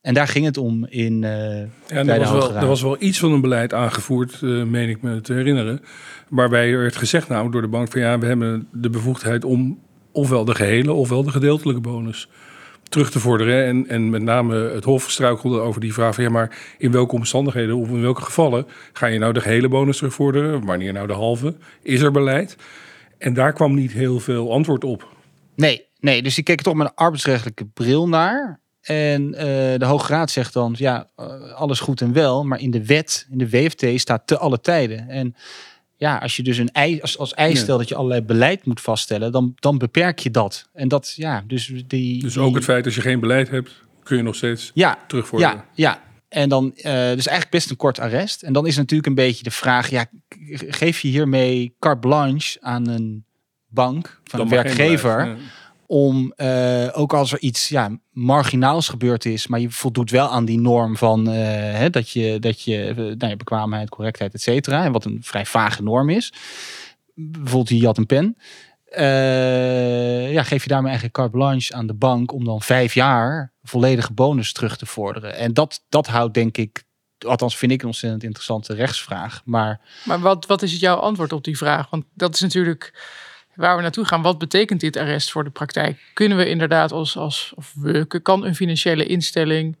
en 0.00 0.14
daar 0.14 0.28
ging 0.28 0.44
het 0.44 0.56
om 0.56 0.86
in. 0.86 1.24
eh, 1.24 1.30
Ja, 1.30 1.66
bij 1.86 1.98
en 1.98 2.06
de 2.06 2.12
er, 2.12 2.18
was 2.18 2.30
wel, 2.30 2.54
er 2.56 2.66
was 2.66 2.82
wel 2.82 2.96
iets 2.98 3.18
van 3.18 3.32
een 3.32 3.40
beleid 3.40 3.74
aangevoerd, 3.74 4.32
eh, 4.32 4.62
meen 4.62 4.88
ik 4.88 5.02
me 5.02 5.20
te 5.20 5.32
herinneren. 5.32 5.80
Waarbij 6.28 6.70
er 6.70 6.78
werd 6.78 6.96
gezegd 6.96 7.28
namelijk 7.28 7.52
door 7.52 7.62
de 7.62 7.68
bank 7.68 7.90
van 7.90 8.00
ja, 8.00 8.18
we 8.18 8.26
hebben 8.26 8.68
de 8.72 8.90
bevoegdheid 8.90 9.44
om 9.44 9.78
ofwel 10.12 10.44
de 10.44 10.54
gehele 10.54 10.92
ofwel 10.92 11.22
de 11.22 11.30
gedeeltelijke 11.30 11.80
bonus 11.80 12.28
terug 12.94 13.10
te 13.10 13.20
vorderen. 13.20 13.66
En, 13.66 13.88
en 13.88 14.10
met 14.10 14.22
name 14.22 14.70
het 14.70 14.84
Hof 14.84 15.10
struikelde 15.10 15.60
over 15.60 15.80
die 15.80 15.92
vraag 15.92 16.14
van 16.14 16.24
ja, 16.24 16.30
maar 16.30 16.58
in 16.78 16.90
welke 16.90 17.14
omstandigheden 17.14 17.76
of 17.76 17.88
in 17.88 18.00
welke 18.00 18.22
gevallen 18.22 18.66
ga 18.92 19.06
je 19.06 19.18
nou 19.18 19.32
de 19.32 19.40
gehele 19.40 19.68
bonus 19.68 19.96
terugvorderen? 19.96 20.64
Wanneer 20.64 20.92
nou 20.92 21.06
de 21.06 21.12
halve? 21.12 21.54
Is 21.82 22.00
er 22.00 22.10
beleid? 22.10 22.56
En 23.18 23.34
daar 23.34 23.52
kwam 23.52 23.74
niet 23.74 23.92
heel 23.92 24.20
veel 24.20 24.52
antwoord 24.52 24.84
op. 24.84 25.08
Nee, 25.56 25.86
nee, 26.00 26.22
dus 26.22 26.34
die 26.34 26.44
keken 26.44 26.64
toch 26.64 26.74
met 26.74 26.86
een 26.86 26.94
arbeidsrechtelijke 26.94 27.66
bril 27.66 28.08
naar. 28.08 28.60
En 28.80 29.34
eh, 29.34 29.44
de 29.78 29.84
Hoge 29.84 30.12
Raad 30.12 30.30
zegt 30.30 30.52
dan, 30.52 30.74
ja, 30.78 31.08
eh, 31.16 31.52
alles 31.52 31.80
goed 31.80 32.00
en 32.00 32.12
wel, 32.12 32.44
maar 32.44 32.60
in 32.60 32.70
de 32.70 32.86
wet, 32.86 33.26
in 33.30 33.38
de 33.38 33.50
WFT 33.50 33.86
staat 33.94 34.26
te 34.26 34.38
alle 34.38 34.60
tijden. 34.60 35.08
En 35.08 35.34
ja, 35.96 36.16
als 36.18 36.36
je 36.36 36.42
dus 36.42 36.58
een 36.58 37.00
als, 37.02 37.18
als 37.18 37.32
Ja. 37.36 37.54
stelt 37.54 37.78
dat 37.78 37.88
je 37.88 37.94
allerlei 37.94 38.20
beleid 38.22 38.64
moet 38.66 38.80
vaststellen, 38.80 39.32
dan, 39.32 39.52
dan 39.54 39.78
beperk 39.78 40.18
je 40.18 40.30
dat. 40.30 40.68
En 40.72 40.88
dat, 40.88 41.12
ja, 41.16 41.44
dus 41.46 41.66
die... 41.86 42.20
Dus 42.20 42.32
die- 42.32 42.42
ook 42.42 42.54
het 42.54 42.64
feit 42.64 42.84
dat 42.84 42.94
je 42.94 43.00
geen 43.00 43.20
beleid 43.20 43.50
hebt, 43.50 43.82
kun 44.02 44.16
je 44.16 44.22
nog 44.22 44.34
steeds 44.34 44.70
Ja, 44.74 44.98
terugvorderen. 45.06 45.54
ja, 45.56 45.64
ja. 45.74 46.02
En 46.28 46.48
dan, 46.48 46.72
eh, 46.76 46.82
dus 46.92 47.26
eigenlijk 47.26 47.50
best 47.50 47.70
een 47.70 47.76
kort 47.76 47.98
arrest. 48.00 48.42
En 48.42 48.52
dan 48.52 48.66
is 48.66 48.76
natuurlijk 48.76 49.08
een 49.08 49.14
beetje 49.14 49.44
de 49.44 49.50
vraag, 49.50 49.90
ja, 49.90 50.06
geef 50.68 51.00
je 51.00 51.08
hiermee 51.08 51.74
carte 51.78 52.00
blanche 52.08 52.58
aan 52.60 52.88
een 52.88 53.24
bank 53.66 54.20
van 54.24 54.38
Dan 54.38 54.48
een 54.48 54.54
werkgever. 54.62 55.36
Om 55.86 56.32
eh, 56.36 56.88
ook 56.92 57.14
als 57.14 57.32
er 57.32 57.40
iets 57.40 57.68
ja, 57.68 57.98
marginaals 58.10 58.88
gebeurd 58.88 59.24
is, 59.24 59.46
maar 59.46 59.60
je 59.60 59.70
voldoet 59.70 60.10
wel 60.10 60.28
aan 60.28 60.44
die 60.44 60.60
norm 60.60 60.96
van 60.96 61.28
eh, 61.28 61.34
hè, 61.78 61.90
dat 61.90 62.10
je, 62.10 62.38
dat 62.38 62.62
je 62.62 62.84
eh, 62.84 62.96
nou, 62.96 63.26
ja, 63.28 63.36
bekwaamheid, 63.36 63.88
correctheid, 63.88 64.34
et 64.34 64.42
cetera, 64.42 64.84
en 64.84 64.92
wat 64.92 65.04
een 65.04 65.18
vrij 65.22 65.46
vage 65.46 65.82
norm 65.82 66.10
is. 66.10 66.32
Bijvoorbeeld 67.14 67.68
die 67.68 67.84
had 67.84 67.98
een 67.98 68.06
pen. 68.06 68.36
Ja, 70.30 70.42
geef 70.42 70.62
je 70.62 70.68
daarmee 70.68 70.90
eigenlijk 70.90 71.14
carte 71.14 71.30
blanche 71.30 71.74
aan 71.74 71.86
de 71.86 71.94
bank 71.94 72.32
om 72.32 72.44
dan 72.44 72.62
vijf 72.62 72.94
jaar 72.94 73.52
volledige 73.62 74.12
bonus 74.12 74.52
terug 74.52 74.76
te 74.76 74.86
vorderen. 74.86 75.36
En 75.36 75.52
dat, 75.52 75.84
dat 75.88 76.06
houdt 76.06 76.34
denk 76.34 76.56
ik, 76.56 76.84
althans 77.26 77.56
vind 77.56 77.72
ik 77.72 77.80
een 77.80 77.86
ontzettend 77.86 78.22
interessante 78.22 78.74
rechtsvraag. 78.74 79.42
Maar 79.44 79.80
Maar 80.04 80.20
wat, 80.20 80.46
wat 80.46 80.62
is 80.62 80.80
jouw 80.80 80.96
antwoord 80.96 81.32
op 81.32 81.44
die 81.44 81.56
vraag? 81.56 81.90
Want 81.90 82.04
dat 82.14 82.34
is 82.34 82.40
natuurlijk 82.40 82.92
waar 83.56 83.76
we 83.76 83.82
naartoe 83.82 84.04
gaan. 84.04 84.22
Wat 84.22 84.38
betekent 84.38 84.80
dit 84.80 84.96
arrest 84.96 85.30
voor 85.32 85.44
de 85.44 85.50
praktijk? 85.50 85.98
Kunnen 86.12 86.38
we 86.38 86.48
inderdaad 86.48 86.92
als, 86.92 87.16
als 87.16 87.52
of 87.56 87.72
we, 87.80 88.20
kan 88.22 88.44
een 88.44 88.54
financiële 88.54 89.06
instelling 89.06 89.76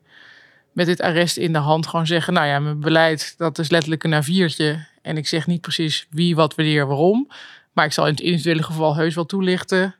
met 0.72 0.86
dit 0.86 1.00
arrest 1.00 1.36
in 1.36 1.52
de 1.52 1.58
hand 1.58 1.86
gewoon 1.86 2.06
zeggen, 2.06 2.32
nou 2.32 2.46
ja, 2.46 2.58
mijn 2.60 2.80
beleid, 2.80 3.34
dat 3.38 3.58
is 3.58 3.70
letterlijk 3.70 4.04
een 4.04 4.22
A4'tje. 4.24 4.92
En 5.02 5.16
ik 5.16 5.26
zeg 5.26 5.46
niet 5.46 5.60
precies 5.60 6.06
wie, 6.10 6.34
wat, 6.34 6.54
wanneer, 6.54 6.86
waarom. 6.86 7.28
Maar 7.72 7.84
ik 7.84 7.92
zal 7.92 8.04
in 8.06 8.10
het 8.12 8.20
individuele 8.20 8.62
geval 8.62 8.96
heus 8.96 9.14
wel 9.14 9.26
toelichten 9.26 9.94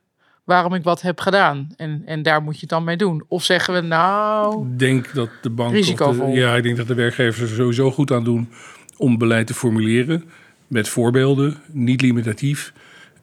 waarom 0.44 0.74
ik 0.74 0.82
wat 0.82 1.00
heb 1.02 1.20
gedaan. 1.20 1.68
En, 1.76 2.02
en 2.06 2.22
daar 2.22 2.42
moet 2.42 2.54
je 2.54 2.60
het 2.60 2.68
dan 2.68 2.84
mee 2.84 2.96
doen. 2.96 3.24
Of 3.28 3.44
zeggen 3.44 3.74
we, 3.74 3.80
nou, 3.80 4.66
Ik 4.72 4.78
denk 4.78 5.14
dat 5.14 5.28
de 5.42 5.50
bank. 5.50 5.72
de- 5.96 6.26
ja, 6.32 6.56
ik 6.56 6.62
denk 6.62 6.76
dat 6.76 6.86
de 6.86 6.94
werkgevers 6.94 7.50
er 7.50 7.56
sowieso 7.56 7.90
goed 7.90 8.10
aan 8.12 8.24
doen 8.24 8.48
om 8.96 9.18
beleid 9.18 9.46
te 9.46 9.54
formuleren. 9.54 10.24
Met 10.66 10.88
voorbeelden, 10.88 11.56
niet 11.72 12.00
limitatief. 12.00 12.72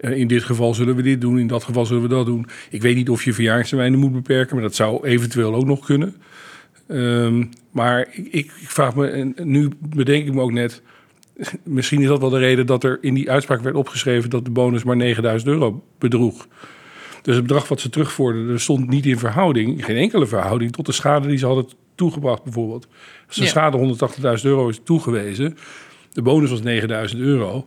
Eh, 0.02 0.18
in 0.18 0.28
dit 0.28 0.44
geval 0.44 0.74
zullen 0.74 0.96
we 0.96 1.02
dit 1.02 1.22
doen, 1.22 1.40
in 1.40 1.48
dat 1.48 1.64
geval 1.64 1.86
zullen 1.86 2.02
we 2.02 2.08
dat 2.08 2.26
doen. 2.26 2.48
Ik 2.70 2.82
weet 2.82 2.96
niet 2.96 3.10
of 3.10 3.24
je 3.24 3.34
verjaringstermijnen 3.34 4.00
moet 4.00 4.12
beperken, 4.12 4.56
maar 4.56 4.64
dat 4.64 4.76
zou 4.76 5.08
eventueel 5.08 5.56
ook 5.56 5.66
nog 5.66 5.86
kunnen. 5.86 6.16
Ehm, 6.88 7.44
maar 7.72 8.00
ik, 8.12 8.28
ik, 8.32 8.46
ik 8.62 8.70
vraag 8.70 8.96
me, 8.96 9.08
en 9.08 9.34
nu 9.44 9.70
bedenk 9.80 10.28
ik 10.28 10.34
me 10.34 10.42
ook 10.42 10.52
net. 10.52 10.82
Misschien 11.64 12.02
is 12.02 12.08
dat 12.08 12.20
wel 12.20 12.30
de 12.30 12.38
reden 12.40 12.66
dat 12.66 12.84
er 12.84 12.98
in 13.02 13.14
die 13.14 13.32
uitspraak 13.32 13.62
werd 13.62 13.76
opgeschreven 13.76 14.30
dat 14.30 14.46
de 14.46 14.52
bonus 14.52 14.84
maar 14.84 14.96
9000 14.98 15.52
euro 15.52 15.84
bedroeg. 16.00 16.48
Dus 17.22 17.36
het 17.36 17.44
bedrag 17.48 17.68
wat 17.68 17.80
ze 17.80 17.90
terugvorderden 17.90 18.60
stond 18.60 18.90
niet 18.90 19.06
in 19.06 19.20
verhouding, 19.20 19.86
geen 19.86 19.96
enkele 19.96 20.28
verhouding, 20.28 20.72
tot 20.72 20.86
de 20.86 20.92
schade 20.92 21.28
die 21.28 21.38
ze 21.38 21.46
hadden 21.46 21.68
toegebracht 21.96 22.44
bijvoorbeeld. 22.44 22.88
Als 23.28 23.36
de 23.36 23.44
Ja. 23.44 23.50
schade 23.50 23.78
180.000 23.78 24.46
euro 24.46 24.70
is 24.70 24.80
toegewezen, 24.84 25.58
de 26.14 26.22
bonus 26.22 26.50
was 26.50 26.62
9000 26.62 27.22
euro, 27.22 27.66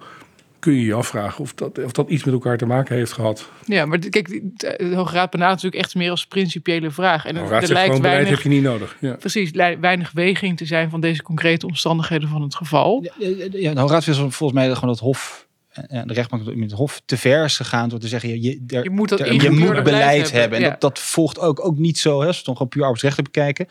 kun 0.64 0.72
je 0.74 0.84
je 0.84 0.94
afvragen 0.94 1.40
of 1.40 1.54
dat, 1.54 1.84
of 1.84 1.92
dat 1.92 2.08
iets 2.08 2.24
met 2.24 2.34
elkaar 2.34 2.56
te 2.56 2.66
maken 2.66 2.96
heeft 2.96 3.12
gehad. 3.12 3.48
Ja, 3.64 3.86
maar 3.86 4.00
de- 4.00 4.08
kijk, 4.08 4.28
de 4.28 4.74
de 4.78 4.94
Hoge 4.94 5.14
Raad 5.14 5.30
benadert 5.30 5.54
natuurlijk 5.62 5.82
echt 5.82 5.94
meer 5.94 6.10
als 6.10 6.26
principiële 6.26 6.90
vraag. 6.90 7.24
En 7.26 7.34
Nou, 7.34 7.48
raad 7.48 7.62
er 7.62 7.68
lijkt 7.68 7.86
gewoon 7.86 8.00
beleid 8.00 8.16
weinig, 8.22 8.42
heb 8.42 8.52
je 8.52 8.58
niet 8.58 8.62
nodig. 8.68 8.96
Ja. 9.00 9.14
precies, 9.14 9.50
weinig 9.80 10.10
weging 10.12 10.56
te 10.56 10.64
zijn 10.64 10.90
van 10.90 11.00
deze 11.00 11.22
concrete 11.22 11.66
omstandigheden 11.66 12.28
van 12.28 12.42
het 12.42 12.54
geval. 12.54 13.04
Ja, 13.18 13.72
de 13.72 13.80
Hoge 13.80 13.92
Raad 13.92 14.04
wil 14.04 14.14
volgens 14.14 14.52
mij 14.52 14.74
gewoon 14.74 14.88
dat 14.88 14.98
Hof, 14.98 15.46
eh, 15.70 16.02
de 16.04 16.12
rechtbank 16.12 16.44
met 16.54 16.70
het 16.70 16.78
Hof 16.78 17.02
te 17.06 17.16
ver 17.16 17.44
is 17.44 17.56
gegaan 17.56 17.88
door 17.88 17.98
te 17.98 18.08
zeggen, 18.08 18.28
je, 18.28 18.40
je, 18.40 18.60
Je 18.82 18.90
moet 18.90 19.08
dat 19.08 19.18
je 19.42 19.50
moet 19.50 19.82
beleid 19.82 20.20
hebben. 20.22 20.40
hebben. 20.40 20.58
En 20.58 20.64
Ja. 20.64 20.70
dat, 20.70 20.80
dat 20.80 20.98
volgt 20.98 21.38
ook, 21.38 21.64
ook 21.64 21.78
niet 21.78 21.98
zo, 21.98 22.10
hè, 22.20 22.26
als 22.26 22.30
we 22.30 22.36
het 22.36 22.44
dan 22.46 22.54
gewoon 22.56 22.68
puur 22.70 22.82
arbeidsrechtelijk 22.82 23.32
bekijken, 23.32 23.66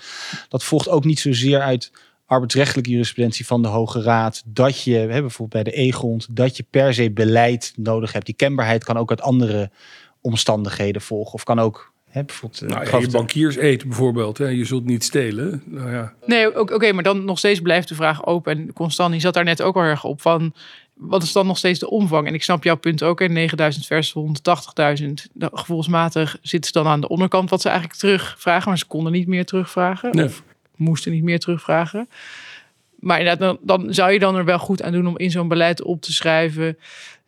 dat 0.49 0.63
volgt 0.63 0.89
ook 0.89 1.03
niet 1.05 1.19
zozeer 1.19 1.59
uit 1.61 1.91
arbeidsrechtelijke 2.33 2.89
jurisprudentie 2.89 3.45
van 3.45 3.61
de 3.61 3.67
Hoge 3.67 4.01
Raad, 4.01 4.41
dat 4.45 4.83
je, 4.83 4.95
hè, 4.95 5.21
bijvoorbeeld 5.21 5.63
bij 5.63 5.73
de 5.73 5.81
E-grond, 5.81 6.27
dat 6.35 6.57
je 6.57 6.65
per 6.69 6.93
se 6.93 7.11
beleid 7.11 7.73
nodig 7.75 8.13
hebt. 8.13 8.25
Die 8.25 8.35
kenbaarheid 8.35 8.83
kan 8.83 8.97
ook 8.97 9.09
uit 9.09 9.21
andere 9.21 9.71
omstandigheden 10.21 11.01
volgen. 11.01 11.33
Of 11.33 11.43
kan 11.43 11.59
ook, 11.59 11.91
hè, 12.09 12.23
bijvoorbeeld... 12.23 12.61
eh, 12.61 12.69
Nou, 12.69 12.89
ja, 12.89 12.97
je 12.97 13.09
bankiers 13.09 13.55
eten 13.55 13.87
bijvoorbeeld. 13.87 14.37
Hè. 14.37 14.47
Je 14.47 14.65
zult 14.65 14.85
niet 14.85 15.03
stelen. 15.03 15.63
Nou 15.65 15.91
ja, 15.91 16.13
Nee, 16.25 16.55
ook- 16.55 16.71
oké, 16.71 16.91
maar 16.91 17.03
dan 17.03 17.25
nog 17.25 17.37
steeds 17.37 17.59
blijft 17.61 17.87
de 17.87 17.95
vraag 17.95 18.25
open. 18.25 18.57
En 18.57 18.73
Constant, 18.73 19.11
die 19.11 19.21
zat 19.21 19.33
daar 19.33 19.43
net 19.43 19.61
ook 19.61 19.75
al 19.75 19.81
erg 19.81 20.03
op 20.03 20.21
van... 20.21 20.53
wat 20.93 21.23
is 21.23 21.31
dan 21.31 21.47
nog 21.47 21.57
steeds 21.57 21.79
de 21.79 21.89
omvang? 21.89 22.27
En 22.27 22.33
ik 22.33 22.43
snap 22.43 22.63
jouw 22.63 22.75
punt 22.77 23.03
ook, 23.03 23.19
hè, 23.19 23.27
9000 23.27 23.85
versus 23.85 24.13
180.000. 24.13 25.27
De- 25.33 25.49
Gevoelsmatig 25.53 26.37
zitten 26.41 26.71
ze 26.73 26.79
dan 26.83 26.91
aan 26.91 27.01
de 27.01 27.07
onderkant 27.07 27.49
wat 27.49 27.61
ze 27.61 27.69
eigenlijk 27.69 27.99
terugvragen... 27.99 28.69
maar 28.69 28.77
ze 28.77 28.85
konden 28.85 29.11
niet 29.11 29.27
meer 29.27 29.45
terugvragen. 29.45 30.15
Nee. 30.15 30.25
Of 30.25 30.43
moesten 30.75 31.11
niet 31.11 31.23
meer 31.23 31.39
terugvragen. 31.39 32.09
Maar 32.99 33.19
inderdaad, 33.19 33.39
dan, 33.39 33.79
dan 33.81 33.93
zou 33.93 34.11
je 34.11 34.19
dan 34.19 34.35
er 34.35 34.45
wel 34.45 34.59
goed 34.59 34.83
aan 34.83 34.91
doen... 34.91 35.07
om 35.07 35.17
in 35.17 35.31
zo'n 35.31 35.47
beleid 35.47 35.83
op 35.83 36.01
te 36.01 36.13
schrijven... 36.13 36.77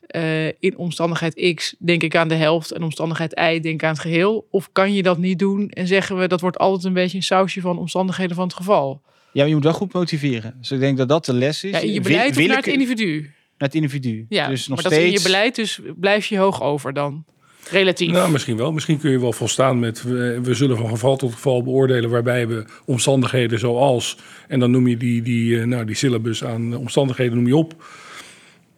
eh, 0.07 0.47
in 0.47 0.77
omstandigheid 0.77 1.53
X 1.55 1.75
denk 1.79 2.03
ik 2.03 2.15
aan 2.15 2.27
de 2.27 2.35
helft... 2.35 2.71
en 2.71 2.83
omstandigheid 2.83 3.31
Y 3.39 3.59
denk 3.59 3.65
ik 3.65 3.83
aan 3.83 3.89
het 3.89 3.99
geheel. 3.99 4.47
Of 4.51 4.69
kan 4.71 4.93
je 4.93 5.03
dat 5.03 5.17
niet 5.17 5.39
doen 5.39 5.69
en 5.69 5.87
zeggen 5.87 6.17
we... 6.17 6.27
dat 6.27 6.41
wordt 6.41 6.57
altijd 6.57 6.83
een 6.83 6.93
beetje 6.93 7.17
een 7.17 7.23
sausje 7.23 7.61
van 7.61 7.77
omstandigheden 7.77 8.35
van 8.35 8.45
het 8.45 8.55
geval... 8.55 9.01
Ja, 9.31 9.41
maar 9.41 9.49
je 9.49 9.55
moet 9.55 9.63
wel 9.63 9.73
goed 9.73 9.93
motiveren. 9.93 10.55
Dus 10.59 10.71
ik 10.71 10.79
denk 10.79 10.97
dat 10.97 11.09
dat 11.09 11.25
de 11.25 11.33
les 11.33 11.63
is. 11.63 11.71
Ja, 11.71 11.79
je 11.79 12.01
beleid 12.01 12.35
naar 12.47 12.55
het 12.55 12.67
individu? 12.67 13.21
Naar 13.57 13.67
het 13.67 13.75
individu. 13.75 14.25
Ja, 14.29 14.47
dus 14.47 14.67
nog 14.67 14.81
maar 14.81 14.83
dat 14.83 14.93
steeds... 14.93 15.07
in 15.07 15.17
je 15.17 15.23
beleid, 15.23 15.55
dus 15.55 15.79
blijf 15.95 16.25
je 16.25 16.37
hoog 16.37 16.61
over 16.61 16.93
dan. 16.93 17.25
Relatief. 17.69 18.11
nou, 18.11 18.31
misschien 18.31 18.57
wel. 18.57 18.71
Misschien 18.71 18.99
kun 18.99 19.11
je 19.11 19.19
wel 19.19 19.33
volstaan 19.33 19.79
met... 19.79 20.03
We, 20.03 20.39
we 20.43 20.53
zullen 20.53 20.77
van 20.77 20.89
geval 20.89 21.17
tot 21.17 21.33
geval 21.33 21.63
beoordelen... 21.63 22.09
waarbij 22.09 22.47
we 22.47 22.65
omstandigheden 22.85 23.59
zoals... 23.59 24.17
en 24.47 24.59
dan 24.59 24.71
noem 24.71 24.87
je 24.87 24.97
die, 24.97 25.21
die, 25.21 25.59
eh, 25.59 25.65
nou, 25.65 25.85
die 25.85 25.95
syllabus 25.95 26.43
aan 26.43 26.75
omstandigheden 26.75 27.35
noem 27.35 27.47
je 27.47 27.55
op... 27.55 27.75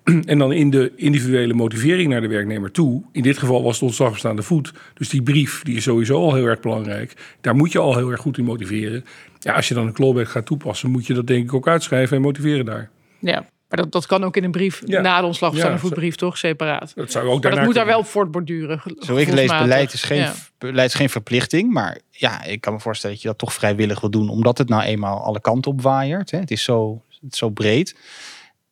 En 0.25 0.37
dan 0.37 0.51
in 0.51 0.69
de 0.69 0.91
individuele 0.95 1.53
motivering 1.53 2.09
naar 2.09 2.21
de 2.21 2.27
werknemer 2.27 2.71
toe. 2.71 3.03
In 3.11 3.21
dit 3.21 3.37
geval 3.37 3.63
was 3.63 3.73
het 3.73 3.83
ontslag 3.83 4.09
op 4.09 4.17
staande 4.17 4.41
voet. 4.41 4.73
Dus 4.93 5.09
die 5.09 5.23
brief 5.23 5.63
die 5.63 5.75
is 5.75 5.83
sowieso 5.83 6.15
al 6.15 6.33
heel 6.33 6.45
erg 6.45 6.59
belangrijk. 6.59 7.37
Daar 7.41 7.55
moet 7.55 7.71
je 7.71 7.79
al 7.79 7.97
heel 7.97 8.11
erg 8.11 8.21
goed 8.21 8.37
in 8.37 8.43
motiveren. 8.43 9.05
Ja, 9.39 9.53
als 9.53 9.67
je 9.67 9.73
dan 9.73 9.87
een 9.87 9.93
clawback 9.93 10.29
gaat 10.29 10.45
toepassen, 10.45 10.91
moet 10.91 11.07
je 11.07 11.13
dat 11.13 11.27
denk 11.27 11.43
ik 11.43 11.53
ook 11.53 11.67
uitschrijven 11.67 12.15
en 12.15 12.21
motiveren 12.21 12.65
daar. 12.65 12.89
ja, 13.19 13.45
maar 13.69 13.79
dat, 13.79 13.91
dat 13.91 14.05
kan 14.05 14.23
ook 14.23 14.37
in 14.37 14.43
een 14.43 14.51
brief 14.51 14.81
Ja. 14.85 15.01
na 15.01 15.19
de 15.19 15.25
ontslag 15.25 15.49
of 15.49 15.55
Ja, 15.55 15.61
staande 15.61 15.79
zo- 15.81 15.87
voetbrief, 15.87 16.15
toch? 16.15 16.37
Separaat. 16.37 16.91
Dat 16.95 17.11
zou 17.11 17.25
ook 17.25 17.31
Maar 17.31 17.41
daarna 17.41 17.57
dat 17.57 17.65
moet 17.65 17.75
daar 17.75 17.85
wel 17.85 17.99
op 17.99 18.05
voortborduren. 18.05 18.81
Zo 18.99 19.15
ik 19.15 19.27
lees, 19.31 19.49
beleid 19.57 19.93
is, 19.93 20.03
geen, 20.03 20.17
Ja. 20.17 20.33
beleid 20.57 20.89
is 20.89 20.95
geen 20.95 21.09
verplichting. 21.09 21.71
Maar 21.73 21.99
ja, 22.11 22.43
ik 22.43 22.61
kan 22.61 22.73
me 22.73 22.79
voorstellen 22.79 23.15
dat 23.15 23.23
je 23.23 23.29
dat 23.29 23.37
toch 23.37 23.53
vrijwillig 23.53 23.99
wil 23.99 24.09
doen. 24.09 24.29
Omdat 24.29 24.57
het 24.57 24.69
nou 24.69 24.83
eenmaal 24.83 25.23
alle 25.23 25.41
kanten 25.41 25.71
op 25.71 25.81
waaiert. 25.81 26.31
Hè. 26.31 26.39
Het 26.39 26.51
is 26.51 26.63
zo, 26.63 27.03
het 27.21 27.31
is 27.33 27.37
zo 27.37 27.49
breed. 27.49 27.95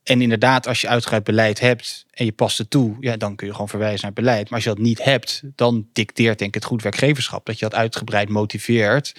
En 0.03 0.21
inderdaad, 0.21 0.67
als 0.67 0.81
je 0.81 0.87
uitgebreid 0.87 1.23
beleid 1.23 1.59
hebt 1.59 2.05
en 2.11 2.25
je 2.25 2.31
past 2.31 2.57
het 2.57 2.69
toe, 2.69 2.95
ja, 2.99 3.17
dan 3.17 3.35
kun 3.35 3.47
je 3.47 3.53
gewoon 3.53 3.69
verwijzen 3.69 4.01
naar 4.01 4.11
het 4.15 4.19
beleid. 4.23 4.43
Maar 4.43 4.53
als 4.53 4.63
je 4.63 4.69
dat 4.69 4.79
niet 4.79 5.03
hebt, 5.03 5.41
dan 5.55 5.87
dicteert 5.93 6.37
denk 6.39 6.49
ik 6.55 6.61
het 6.61 6.65
goed 6.71 6.81
werkgeverschap 6.81 7.45
dat 7.45 7.59
je 7.59 7.65
dat 7.69 7.79
uitgebreid 7.79 8.29
motiveert. 8.29 9.15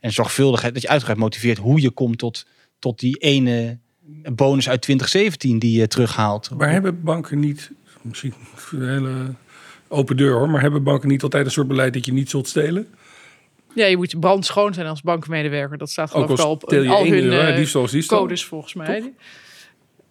En 0.00 0.12
zorgvuldigheid, 0.12 0.72
dat 0.72 0.82
je 0.82 0.88
uitgebreid 0.88 1.18
motiveert 1.20 1.58
hoe 1.58 1.80
je 1.80 1.90
komt 1.90 2.18
tot, 2.18 2.46
tot 2.78 2.98
die 2.98 3.16
ene 3.16 3.78
bonus 4.32 4.68
uit 4.68 4.82
2017 4.82 5.58
die 5.58 5.78
je 5.78 5.88
terughaalt. 5.88 6.50
Maar 6.56 6.70
hebben 6.70 7.02
banken 7.02 7.38
niet, 7.38 7.70
misschien 8.02 8.34
een 8.70 8.88
hele 8.88 9.34
open 9.88 10.16
deur 10.16 10.32
hoor, 10.34 10.50
maar 10.50 10.60
hebben 10.60 10.82
banken 10.82 11.08
niet 11.08 11.22
altijd 11.22 11.44
een 11.46 11.52
soort 11.52 11.68
beleid 11.68 11.92
dat 11.94 12.06
je 12.06 12.12
niet 12.12 12.30
zult 12.30 12.48
stelen? 12.48 12.86
Ja, 13.74 13.86
je 13.86 13.96
moet 13.96 14.20
brandschoon 14.20 14.74
zijn 14.74 14.86
als 14.86 15.02
bankmedewerker. 15.02 15.78
Dat 15.78 15.90
staat 15.90 16.10
geloof 16.10 16.30
ik 16.30 16.38
al 16.38 16.50
op 16.50 16.64
al 16.72 16.78
1 16.78 17.12
hun 17.12 17.22
euro, 17.22 17.48
eh, 17.48 17.56
diefstal 17.56 17.88
codes 18.06 18.44
volgens 18.44 18.74
mij. 18.74 19.12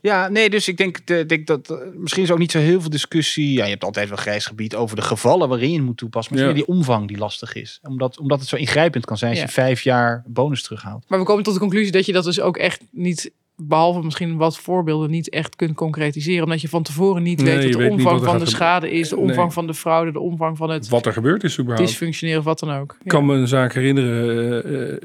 Ja, 0.02 0.28
nee, 0.30 0.50
dus 0.50 0.68
ik 0.68 0.78
denk, 0.78 1.08
de, 1.08 1.26
denk 1.26 1.48
dat 1.48 1.70
eh, 1.70 1.78
misschien 1.94 2.24
is 2.24 2.32
ook 2.32 2.38
niet 2.38 2.52
zo 2.52 2.60
heel 2.60 2.82
veel 2.82 2.90
discussie. 2.90 3.54
Ja, 3.54 3.64
je 3.64 3.70
hebt 3.70 3.84
altijd 3.84 4.08
wel 4.10 4.18
grijs 4.18 4.46
gebied 4.46 4.76
over 4.76 4.96
de 4.96 5.02
gevallen 5.02 5.50
waarin 5.50 5.70
je 5.72 5.76
het 5.78 5.86
moet 5.86 5.98
toepassen. 5.98 6.36
Maar 6.36 6.44
Ja. 6.48 6.54
die 6.54 6.68
omvang 6.68 7.08
die 7.08 7.18
lastig 7.18 7.56
is. 7.56 7.80
Omdat, 7.84 8.20
omdat 8.20 8.40
het 8.40 8.48
zo 8.50 8.56
ingrijpend 8.56 9.06
kan 9.06 9.18
zijn 9.18 9.32
als 9.32 9.40
Ja. 9.40 9.46
je 9.46 9.52
vijf 9.52 9.82
jaar 9.82 10.24
bonus 10.28 10.64
terughaalt. 10.64 11.06
Maar 11.08 11.20
we 11.20 11.26
komen 11.26 11.44
tot 11.44 11.54
de 11.54 11.60
conclusie 11.60 11.92
dat 11.92 12.06
je 12.06 12.12
dat 12.14 12.24
dus 12.24 12.40
ook 12.42 12.58
echt 12.58 12.82
niet, 12.92 13.32
behalve 13.62 14.02
misschien 14.04 14.38
wat 14.38 14.58
voorbeelden, 14.58 15.10
niet 15.10 15.30
echt 15.30 15.56
kunt 15.56 15.76
concretiseren. 15.76 16.44
Omdat 16.44 16.62
je 16.62 16.70
van 16.70 16.84
tevoren 16.84 17.24
niet 17.24 17.42
Nee, 17.42 17.56
weet 17.56 17.64
wat 17.64 17.72
de 17.72 17.78
weet 17.78 17.92
omvang 17.92 18.20
wat 18.20 18.30
van 18.30 18.40
de 18.40 18.46
schade 18.46 18.92
is, 18.92 19.10
de 19.10 19.16
Nee. 19.16 19.26
omvang 19.26 19.54
van 19.54 19.68
de 19.68 19.74
fraude, 19.74 20.12
de 20.12 20.20
omvang 20.20 20.58
van 20.58 20.70
het 20.70 20.90
Wat 20.90 21.06
er 21.06 21.14
gebeurd 21.14 21.44
is 21.44 21.60
überhaupt. 21.60 21.88
dysfunctioneren 21.88 22.40
of 22.40 22.46
wat 22.46 22.60
dan 22.60 22.72
ook. 22.72 22.96
Ik 23.04 23.10
kan 23.10 23.26
me 23.26 23.36
een 23.36 23.48
zaak 23.48 23.74
herinneren 23.74 24.64
eh, 24.64 24.92
eh, 24.92 24.98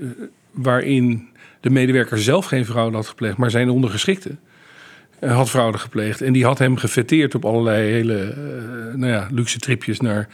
waarin 0.51 1.29
de 1.61 1.71
medewerker 1.71 2.19
zelf 2.19 2.47
geen 2.47 2.67
fraude 2.67 2.97
had 2.97 3.07
gepleegd, 3.07 3.37
maar 3.37 3.51
zijn 3.51 3.71
ondergeschikte 3.71 4.31
eh, 5.19 5.37
had 5.37 5.51
fraude 5.51 5.79
gepleegd. 5.79 6.21
En 6.21 6.33
die 6.33 6.45
had 6.45 6.59
hem 6.59 6.77
gefeteerd 6.77 7.35
op 7.35 7.45
allerlei 7.45 7.93
hele 7.93 8.35
nou 8.97 9.13
ja, 9.13 9.29
luxe 9.31 9.59
tripjes 9.59 10.01
naar 10.01 10.29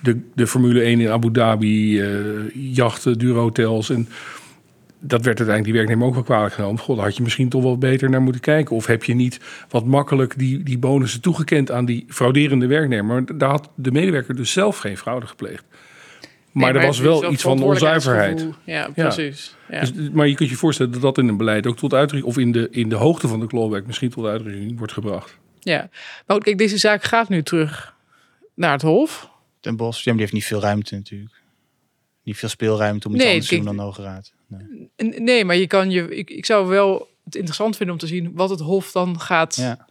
de, 0.00 0.20
de 0.34 0.46
Formule 0.46 0.80
1 0.80 1.00
in 1.00 1.10
Abu 1.10 1.30
Dhabi, 1.32 2.02
jachten, 2.54 3.18
dure 3.18 3.38
hotels. 3.38 3.90
En 3.90 4.08
dat 5.06 5.24
werd 5.24 5.38
uiteindelijk 5.38 5.64
die 5.64 5.72
werknemer 5.72 6.06
ook 6.06 6.14
wel 6.14 6.22
kwalijk 6.22 6.54
genomen. 6.54 6.80
God, 6.80 6.96
daar 6.96 7.04
had 7.04 7.16
je 7.16 7.22
misschien 7.22 7.48
toch 7.48 7.62
wel 7.62 7.78
beter 7.78 8.10
naar 8.10 8.22
moeten 8.22 8.40
kijken. 8.40 8.76
Of 8.76 8.86
heb 8.86 9.04
je 9.04 9.14
niet 9.14 9.40
wat 9.68 9.84
makkelijk 9.84 10.38
die, 10.38 10.62
die 10.62 10.78
bonussen 10.78 11.20
toegekend 11.20 11.70
aan 11.70 11.84
die 11.84 12.04
frauderende 12.08 12.66
werknemer? 12.66 13.04
Maar 13.04 13.38
daar 13.38 13.50
had 13.50 13.70
de 13.74 13.92
medewerker 13.92 14.36
dus 14.36 14.52
zelf 14.52 14.78
geen 14.78 14.96
fraude 14.98 15.26
gepleegd. 15.26 15.64
Maar 16.52 16.72
Nee, 16.72 16.80
er 16.80 16.86
was 16.86 16.98
wel 16.98 17.32
iets 17.32 17.42
van 17.42 17.62
onzuiverheid. 17.62 18.46
Ja, 18.64 18.90
precies. 18.94 19.56
Ja. 19.70 19.80
Dus, 19.80 20.10
maar 20.12 20.28
je 20.28 20.34
kunt 20.34 20.50
je 20.50 20.56
voorstellen 20.56 20.92
dat 20.92 21.00
dat 21.00 21.18
in 21.18 21.28
een 21.28 21.36
beleid 21.36 21.66
ook 21.66 21.76
tot 21.76 21.94
uitdrukking, 21.94 22.34
of 22.34 22.38
in 22.38 22.52
de, 22.52 22.68
in 22.70 22.88
de 22.88 22.94
hoogte 22.94 23.28
van 23.28 23.40
de 23.40 23.46
clawback 23.46 23.86
misschien 23.86 24.10
tot 24.10 24.26
uitdrukking 24.26 24.78
wordt 24.78 24.92
gebracht. 24.92 25.38
ja. 25.60 25.88
Maar 26.26 26.36
goed, 26.36 26.44
kijk, 26.44 26.58
deze 26.58 26.78
zaak 26.78 27.04
gaat 27.04 27.28
nu 27.28 27.42
terug 27.42 27.94
naar 28.54 28.72
het 28.72 28.82
Hof. 28.82 29.30
Ten 29.60 29.76
Bos, 29.76 29.96
ja, 29.96 30.02
maar 30.04 30.12
die 30.12 30.20
heeft 30.20 30.32
niet 30.32 30.44
veel 30.44 30.60
ruimte 30.60 30.94
natuurlijk. 30.94 31.34
Niet 32.22 32.36
veel 32.36 32.48
speelruimte 32.48 33.08
om 33.08 33.14
iets 33.14 33.22
Nee, 33.22 33.32
anders 33.32 33.50
te 33.50 33.56
doen 33.56 33.64
dan 33.64 33.76
de 33.76 33.82
Hoge 33.82 34.02
Raad. 34.02 34.32
Nee. 34.96 35.44
Maar 35.44 35.56
je 35.56 35.66
kan 35.66 35.90
je. 35.90 36.16
Ik, 36.16 36.30
ik 36.30 36.46
zou 36.46 36.66
wel 36.66 37.08
het 37.24 37.34
interessant 37.34 37.76
vinden 37.76 37.94
om 37.94 38.00
te 38.00 38.06
zien 38.06 38.30
wat 38.34 38.50
het 38.50 38.60
Hof 38.60 38.92
dan 38.92 39.20
gaat, 39.20 39.56
Ja. 39.56 39.86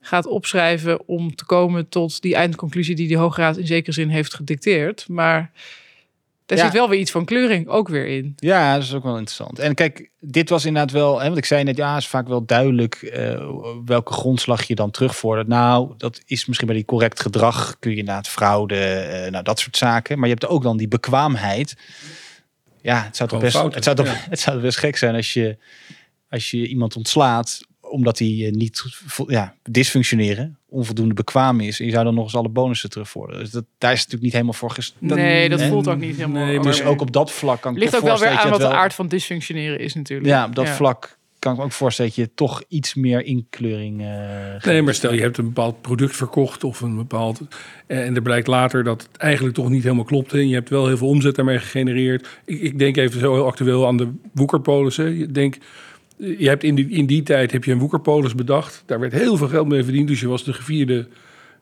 gaat 0.00 0.26
opschrijven 0.26 1.08
om 1.08 1.34
te 1.34 1.44
komen 1.44 1.88
tot 1.88 2.22
die 2.22 2.34
eindconclusie 2.34 2.94
die 2.94 3.08
de 3.08 3.16
Hoge 3.16 3.40
Raad 3.40 3.56
in 3.56 3.66
zekere 3.66 3.92
zin 3.92 4.08
heeft 4.08 4.34
gedicteerd. 4.34 5.08
Maar 5.08 5.50
daar 6.46 6.58
Ja. 6.58 6.64
zit 6.64 6.72
wel 6.72 6.88
weer 6.88 6.98
iets 6.98 7.10
van 7.10 7.24
kleuring 7.24 7.68
ook 7.68 7.88
weer 7.88 8.06
in. 8.06 8.32
Ja, 8.36 8.74
dat 8.74 8.82
is 8.82 8.94
ook 8.94 9.02
wel 9.02 9.16
interessant. 9.16 9.58
En 9.58 9.74
kijk, 9.74 10.10
dit 10.20 10.48
was 10.48 10.64
inderdaad 10.64 10.90
wel, 10.90 11.18
hè, 11.18 11.24
want 11.26 11.38
ik 11.38 11.44
zei 11.44 11.64
net, 11.64 11.76
ja, 11.76 11.96
is 11.96 12.06
vaak 12.08 12.28
wel 12.28 12.44
duidelijk 12.46 12.94
eh, 12.94 13.48
welke 13.84 14.12
grondslag 14.12 14.62
je 14.62 14.74
dan 14.74 14.90
terugvordert. 14.90 15.48
Nou, 15.48 15.94
dat 15.96 16.20
is 16.26 16.46
misschien 16.46 16.66
bij 16.68 16.76
die 16.76 16.84
correct 16.84 17.20
gedrag, 17.20 17.76
kun 17.78 17.90
je 17.90 17.96
inderdaad 17.96 18.28
fraude, 18.28 18.76
eh, 18.84 19.30
nou 19.30 19.44
dat 19.44 19.60
soort 19.60 19.76
zaken. 19.76 20.18
Maar 20.18 20.28
je 20.28 20.34
hebt 20.38 20.46
ook 20.46 20.62
dan 20.62 20.76
die 20.76 20.88
bekwaamheid. 20.88 21.76
Ja, 22.82 23.04
het 23.04 23.16
zou 23.16 23.28
toch 23.28 23.40
best, 23.40 23.56
fouten, 23.56 23.74
het 23.74 23.84
zou 23.84 23.96
toch, 23.96 24.06
ja. 24.06 24.16
het 24.30 24.40
zou 24.40 24.60
best 24.60 24.78
gek 24.78 24.96
zijn 24.96 25.14
als 25.14 25.32
je, 25.32 25.56
als 26.30 26.50
je 26.50 26.66
iemand 26.66 26.96
ontslaat 26.96 27.60
omdat 27.80 28.18
hij 28.18 28.28
eh, 28.28 28.50
niet 28.52 28.82
ja, 29.26 29.54
dysfunctioneren, 29.70 30.58
onvoldoende 30.68 31.14
bekwaam 31.14 31.60
is. 31.60 31.80
En 31.80 31.86
je 31.86 31.92
zou 31.92 32.04
dan 32.04 32.14
nog 32.14 32.24
eens 32.24 32.34
alle 32.34 32.48
bonussen 32.48 32.90
terugvorderen. 32.90 33.42
Dus 33.42 33.50
dat, 33.50 33.64
daar 33.78 33.92
is 33.92 34.00
het 34.00 34.08
natuurlijk 34.12 34.22
niet 34.22 34.32
helemaal 34.32 34.52
voor 34.52 34.70
ges- 34.70 34.94
nee, 34.98 35.48
dat 35.48 35.62
voelt 35.62 35.88
ook 35.88 35.98
niet 35.98 36.16
helemaal. 36.16 36.44
Nee, 36.44 36.54
maar 36.56 36.64
Dus 36.64 36.82
ook 36.82 37.00
op 37.00 37.12
dat 37.12 37.30
vlak 37.30 37.60
kan 37.60 37.78
ligt 37.78 37.96
ook 37.96 38.02
wel 38.02 38.18
weer 38.18 38.28
aan 38.28 38.50
wat 38.50 38.60
de 38.60 38.68
aard 38.68 38.94
van 38.94 39.08
dysfunctioneren 39.08 39.78
is 39.78 39.94
natuurlijk. 39.94 40.28
ja, 40.28 40.44
op 40.44 40.54
dat 40.54 40.68
vlak 40.68 41.18
kan 41.42 41.52
ik 41.52 41.58
me 41.58 41.64
ook 41.64 41.72
voorstellen 41.72 42.12
dat 42.14 42.24
je 42.24 42.34
toch 42.34 42.62
iets 42.68 42.94
meer 42.94 43.24
inkleuring. 43.24 44.00
eh, 44.00 44.06
geeft. 44.52 44.64
Nee, 44.64 44.82
maar 44.82 44.94
stel 44.94 45.12
je 45.12 45.20
hebt 45.20 45.38
een 45.38 45.44
bepaald 45.44 45.80
product 45.80 46.16
verkocht 46.16 46.64
of 46.64 46.80
een 46.80 46.96
bepaald. 46.96 47.40
En 47.86 48.14
er 48.14 48.22
blijkt 48.22 48.46
later 48.46 48.84
dat 48.84 49.02
het 49.02 49.16
eigenlijk 49.16 49.54
toch 49.54 49.68
niet 49.68 49.82
helemaal 49.82 50.04
klopte. 50.04 50.38
En 50.38 50.48
je 50.48 50.54
hebt 50.54 50.68
wel 50.68 50.86
heel 50.86 50.96
veel 50.96 51.08
omzet 51.08 51.34
daarmee 51.34 51.58
gegenereerd. 51.58 52.28
Ik, 52.44 52.60
ik 52.60 52.78
denk 52.78 52.96
even 52.96 53.20
zo 53.20 53.34
heel 53.34 53.46
actueel 53.46 53.86
aan 53.86 53.96
de 53.96 54.08
woekerpolissen. 54.32 55.18
Je 55.18 55.26
denk, 55.26 55.58
je 56.16 56.48
hebt 56.48 56.64
in 56.64 56.74
die, 56.74 56.88
in 56.88 57.06
die 57.06 57.22
tijd 57.22 57.52
heb 57.52 57.64
je 57.64 57.72
een 57.72 57.78
woekerpolis 57.78 58.34
bedacht. 58.34 58.82
Daar 58.86 59.00
werd 59.00 59.12
heel 59.12 59.36
veel 59.36 59.48
geld 59.48 59.68
mee 59.68 59.84
verdiend. 59.84 60.08
Dus 60.08 60.20
je 60.20 60.28
was 60.28 60.44
de 60.44 60.52
gevierde 60.52 61.08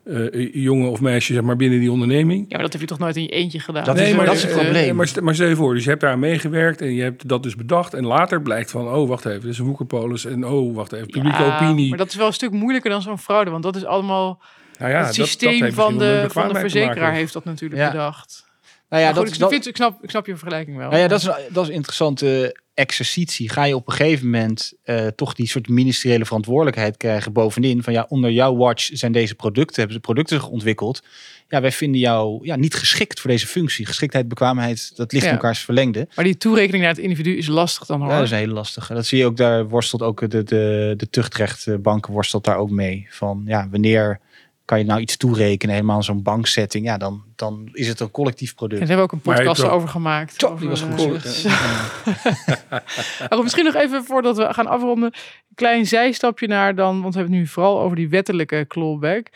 eh, 0.05 0.55
jongen 0.55 0.91
of 0.91 1.01
meisje 1.01 1.33
zeg 1.33 1.43
maar, 1.43 1.57
binnen 1.57 1.81
die 1.81 1.91
onderneming. 1.93 2.41
Ja, 2.41 2.47
maar 2.55 2.63
dat 2.63 2.73
heb 2.73 2.81
je 2.81 2.87
toch 2.87 2.99
nooit 2.99 3.17
in 3.17 3.23
je 3.23 3.29
eentje 3.29 3.61
gedaan? 3.61 3.85
Dat 3.85 3.99
is- 3.99 4.15
maar, 4.15 4.27
dat 4.27 4.35
is 4.35 4.43
het 4.43 4.51
eh, 4.53 4.59
probleem. 4.59 4.97
maar, 4.97 5.09
maar 5.23 5.35
stel 5.35 5.47
je 5.49 5.57
voor, 5.57 5.75
dus 5.75 5.83
je 5.85 5.89
hebt 5.89 6.01
daar 6.03 6.13
aan 6.13 6.19
meegewerkt 6.19 6.81
en 6.81 6.95
je 6.95 7.03
hebt 7.03 7.29
dat 7.29 7.43
dus 7.43 7.57
bedacht. 7.57 7.95
En 7.95 8.07
later 8.07 8.43
blijkt 8.43 8.71
van, 8.71 8.89
oh 8.89 9.09
wacht 9.09 9.25
even, 9.25 9.41
dit 9.41 9.51
is 9.51 9.59
een 9.59 9.65
woekerpolis. 9.67 10.25
En 10.25 10.47
oh, 10.47 10.75
wacht 10.75 10.93
even, 10.93 11.07
publieke 11.07 11.43
Ja, 11.43 11.55
opinie. 11.55 11.89
Maar 11.89 11.99
dat 11.99 12.09
is 12.09 12.15
wel 12.15 12.27
een 12.27 12.33
stuk 12.33 12.51
moeilijker 12.51 12.91
dan 12.91 13.03
zo'n 13.03 13.19
fraude. 13.19 13.51
Want 13.51 13.63
dat 13.63 13.77
is 13.77 13.85
allemaal 13.85 14.43
nou 14.79 14.91
ja, 14.93 14.97
het 14.99 15.07
dat- 15.07 15.17
dat 15.17 15.27
systeem 15.27 15.73
van, 15.73 15.99
de, 15.99 16.25
van 16.29 16.49
de 16.53 16.59
verzekeraar 16.59 17.13
heeft 17.13 17.33
dat 17.33 17.45
natuurlijk 17.45 17.81
Ja. 17.81 17.91
bedacht. 17.91 18.49
Nou 18.89 19.03
ja, 19.03 19.13
dat, 19.13 19.27
ik, 19.29 19.49
vind, 19.49 19.67
ik, 19.67 19.77
snap, 19.77 20.03
ik 20.03 20.11
snap 20.11 20.27
je 20.27 20.37
vergelijking 20.37 20.77
wel. 20.77 20.89
nou 20.89 21.01
ja, 21.03 21.09
dat, 21.09 21.19
is, 21.21 21.25
dat 21.51 21.63
is 21.63 21.69
een 21.69 21.75
interessante 21.75 22.61
exercitie. 22.81 23.49
Ga 23.49 23.65
je 23.65 23.75
op 23.75 23.87
een 23.89 23.93
gegeven 23.95 24.25
moment 24.25 24.73
eh, 24.83 25.07
toch 25.07 25.35
die 25.35 25.49
soort 25.49 25.69
ministeriële 25.69 26.25
verantwoordelijkheid 26.25 26.97
krijgen 26.97 27.33
bovenin. 27.33 27.83
Van 27.83 27.93
ja, 27.93 28.07
onder 28.09 28.31
jouw 28.31 28.57
watch 28.57 28.91
zijn 28.93 29.13
deze 29.13 29.35
producten, 29.35 29.77
hebben 29.77 29.95
ze 29.95 30.01
producten 30.01 30.49
ontwikkeld. 30.49 31.03
Ja, 31.49 31.61
wij 31.61 31.73
vinden 31.73 32.01
jou 32.01 32.47
ja, 32.47 32.57
niet 32.57 32.75
geschikt 32.75 33.21
voor 33.21 33.31
deze 33.31 33.47
functie. 33.47 33.87
Geschiktheid, 33.87 34.29
bekwaamheid, 34.29 34.97
dat 34.97 35.13
ligt 35.13 35.25
Ja. 35.25 35.31
elkaars 35.31 35.59
verlengde. 35.59 36.09
Maar 36.15 36.25
die 36.25 36.37
toerekening 36.37 36.83
naar 36.83 36.93
het 36.93 37.03
individu 37.03 37.37
is 37.37 37.47
lastig 37.47 37.87
dan 37.87 38.01
hoor. 38.01 38.11
Ja, 38.11 38.17
dat 38.17 38.25
is 38.25 38.31
een 38.31 38.37
hele 38.37 38.53
lastige. 38.53 38.95
Dat 38.95 39.07
zie 39.07 39.19
je 39.19 39.25
ook 39.27 39.37
daar, 39.37 39.69
worstelt 39.69 40.03
ook 40.03 40.31
de, 40.31 40.43
de, 40.43 40.95
de 40.97 41.11
tuchtrechtbank 41.11 42.07
worstelt 42.07 42.45
daar 42.45 42.57
ook 42.57 42.71
mee. 42.71 43.07
Van 43.11 43.43
ja, 43.47 43.69
wanneer 43.71 44.21
kan 44.71 44.79
je 44.79 44.85
nou 44.85 45.01
iets 45.01 45.17
toerekenen, 45.17 45.75
helemaal 45.75 46.03
zo'n 46.03 46.23
banksetting. 46.23 46.85
Ja, 46.85 46.97
dan, 46.97 47.25
dan 47.37 47.69
is 47.73 47.89
het 47.89 48.01
een 48.01 48.11
collectief 48.11 48.51
En 48.51 48.57
product. 48.57 48.81
daar 48.81 48.89
hebben 48.89 49.07
we 49.07 49.13
ook 49.13 49.19
een 49.27 49.35
podcast 49.35 49.63
over 49.63 49.89
gemaakt. 49.89 50.45
Over, 50.45 50.61
die 50.61 50.69
was 50.69 50.81
goed. 50.81 51.45
eh, 53.31 53.41
misschien 53.43 53.65
nog 53.65 53.75
even 53.75 54.05
voordat 54.05 54.37
we 54.37 54.55
gaan 54.55 54.67
afronden. 54.67 55.13
Een 55.15 55.55
klein 55.55 55.87
zijstapje 55.87 56.47
naar 56.47 56.75
dan, 56.75 57.01
want 57.01 57.15
we 57.15 57.21
hebben 57.21 57.39
het 57.39 57.47
nu 57.47 57.53
vooral 57.53 57.81
over 57.81 57.97
die 57.97 58.09
wettelijke 58.09 58.65
clawback. 58.69 59.27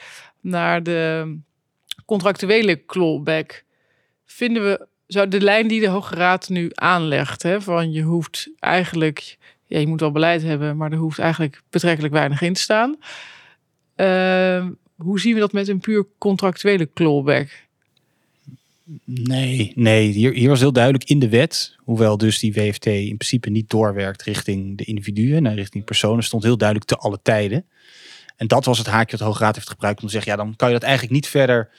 Naar 0.41 0.83
de 0.83 1.37
contractuele 2.05 2.85
clawback. 2.85 3.65
Vinden 4.25 4.63
we, 4.63 4.87
zou 5.07 5.29
de 5.29 5.41
lijn 5.41 5.69
die 5.69 5.81
de 5.81 5.89
Hoge 5.89 6.15
Raad 6.15 6.49
nu 6.49 6.71
aanlegt, 6.75 7.43
hè, 7.43 7.61
van 7.61 7.93
je 7.93 8.03
hoeft 8.03 8.51
eigenlijk, 8.59 9.37
ja, 9.67 9.79
je 9.79 9.87
moet 9.87 10.01
wel 10.01 10.13
beleid 10.13 10.43
hebben, 10.43 10.77
maar 10.77 10.93
er 10.93 10.99
hoeft 10.99 11.19
eigenlijk 11.19 11.63
betrekkelijk 11.71 12.15
weinig 12.15 12.43
in 12.43 12.53
te 12.53 12.61
staan. 12.61 12.97
Ehm, 13.95 14.71
hoe 14.97 15.21
zien 15.21 15.35
we 15.35 15.41
dat 15.41 15.53
met 15.53 15.69
een 15.69 15.81
puur 15.81 16.07
contractuele 16.19 16.89
clawback? 16.95 17.49
Nee, 19.05 19.73
nee 19.75 20.09
hier, 20.09 20.33
hier 20.33 20.49
was 20.49 20.61
heel 20.61 20.73
duidelijk 20.73 21.05
in 21.05 21.19
de 21.19 21.29
wet, 21.29 21.77
hoewel 21.79 22.19
dus 22.19 22.39
die 22.39 22.53
WFT 22.53 22.87
in 22.87 23.17
principe 23.17 23.51
niet 23.51 23.71
doorwerkt 23.71 24.23
richting 24.23 24.79
de 24.79 24.85
individuen, 24.85 25.43
naar 25.43 25.55
richting 25.55 25.85
personen, 25.85 26.25
stond 26.25 26.43
heel 26.43 26.57
duidelijk 26.57 26.89
te 26.89 26.97
alle 26.97 27.19
tijden. 27.23 27.65
En 28.37 28.47
dat 28.47 28.65
was 28.65 28.79
het 28.79 28.87
haakje 28.87 29.11
dat 29.11 29.19
de 29.19 29.25
Hoge 29.25 29.43
Raad 29.43 29.55
heeft 29.55 29.69
gebruikt 29.69 30.01
om 30.01 30.07
te 30.07 30.13
zeggen, 30.13 30.33
ja, 30.33 30.39
dan 30.39 30.57
kan 30.57 30.69
je 30.69 30.75
dat 30.75 30.83
eigenlijk 30.83 31.15
niet 31.15 31.29
verder 31.29 31.71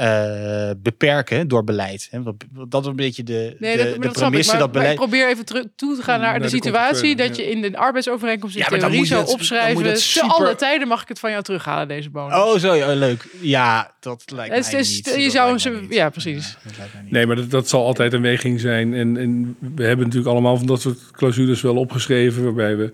eh, 0.00 0.70
beperken 0.76 1.48
door 1.48 1.64
beleid. 1.64 2.08
Hè? 2.10 2.22
Dat, 2.22 2.34
dat 2.68 2.82
is 2.82 2.86
een 2.88 2.96
beetje 2.96 3.22
de, 3.22 3.56
Nee, 3.58 3.76
de, 3.76 3.82
dat, 3.84 3.92
de 3.94 4.00
dat 4.00 4.02
snap 4.02 4.14
ik. 4.14 4.28
premisse 4.28 4.50
Maar, 4.50 4.60
dat 4.60 4.72
maar 4.72 4.82
ik 4.82 4.88
beleid... 4.88 4.96
probeer 5.10 5.28
even 5.28 5.44
terug 5.44 5.64
toe 5.76 5.96
te 5.96 6.02
gaan 6.02 6.20
naar, 6.20 6.30
Naar 6.30 6.38
de 6.38 6.44
de 6.44 6.50
situatie 6.50 7.16
dat 7.16 7.36
je 7.36 7.50
in 7.50 7.60
de 7.60 7.76
arbeidsovereenkomst 7.76 8.56
in 8.56 8.62
Ja, 8.70 8.78
theorie 8.78 9.04
zou 9.06 9.26
opschrijven. 9.26 9.84
dat 9.84 9.94
Te 9.94 10.00
super- 10.02 10.28
alle 10.30 10.54
tijden 10.54 10.88
mag 10.88 11.02
ik 11.02 11.08
het 11.08 11.18
van 11.18 11.30
jou 11.30 11.42
terughalen, 11.42 11.88
deze 11.88 12.10
bonus. 12.10 12.36
Oh, 12.38 12.56
zo, 12.58 12.74
ja, 12.74 12.94
leuk. 12.94 13.26
Ja, 13.40 13.92
dat 14.00 14.22
lijkt 14.34 14.54
Het 14.54 14.62
mij 14.70 14.80
het 14.80 14.88
is- 14.88 14.96
niet. 14.96 15.14
je 15.16 15.22
Dat 15.22 15.32
zou 15.32 15.74
een 15.74 15.80
niet. 15.82 15.94
ja, 15.94 16.10
precies. 16.10 16.56
dat 16.64 16.76
lijkt 16.78 16.92
mij 16.92 17.02
niet. 17.02 17.12
Nee, 17.12 17.26
maar 17.26 17.36
dat, 17.36 17.50
dat 17.50 17.68
zal 17.68 17.84
altijd 17.86 18.12
een 18.12 18.22
weging 18.22 18.60
zijn. 18.60 18.94
En, 18.94 19.16
en 19.16 19.56
we 19.74 19.84
hebben 19.84 20.04
natuurlijk 20.06 20.32
allemaal 20.32 20.56
van 20.56 20.66
dat 20.66 20.80
soort 20.80 20.98
clausules 21.10 21.60
wel 21.60 21.76
opgeschreven. 21.76 22.44
Waarbij 22.44 22.76
we 22.76 22.92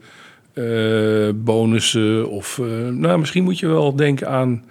eh, 0.56 1.34
bonussen 1.34 2.28
of... 2.30 2.58
eh, 2.58 2.66
nou, 2.88 3.18
misschien 3.18 3.44
moet 3.44 3.58
je 3.58 3.66
wel 3.66 3.96
denken 3.96 4.28
aan... 4.28 4.64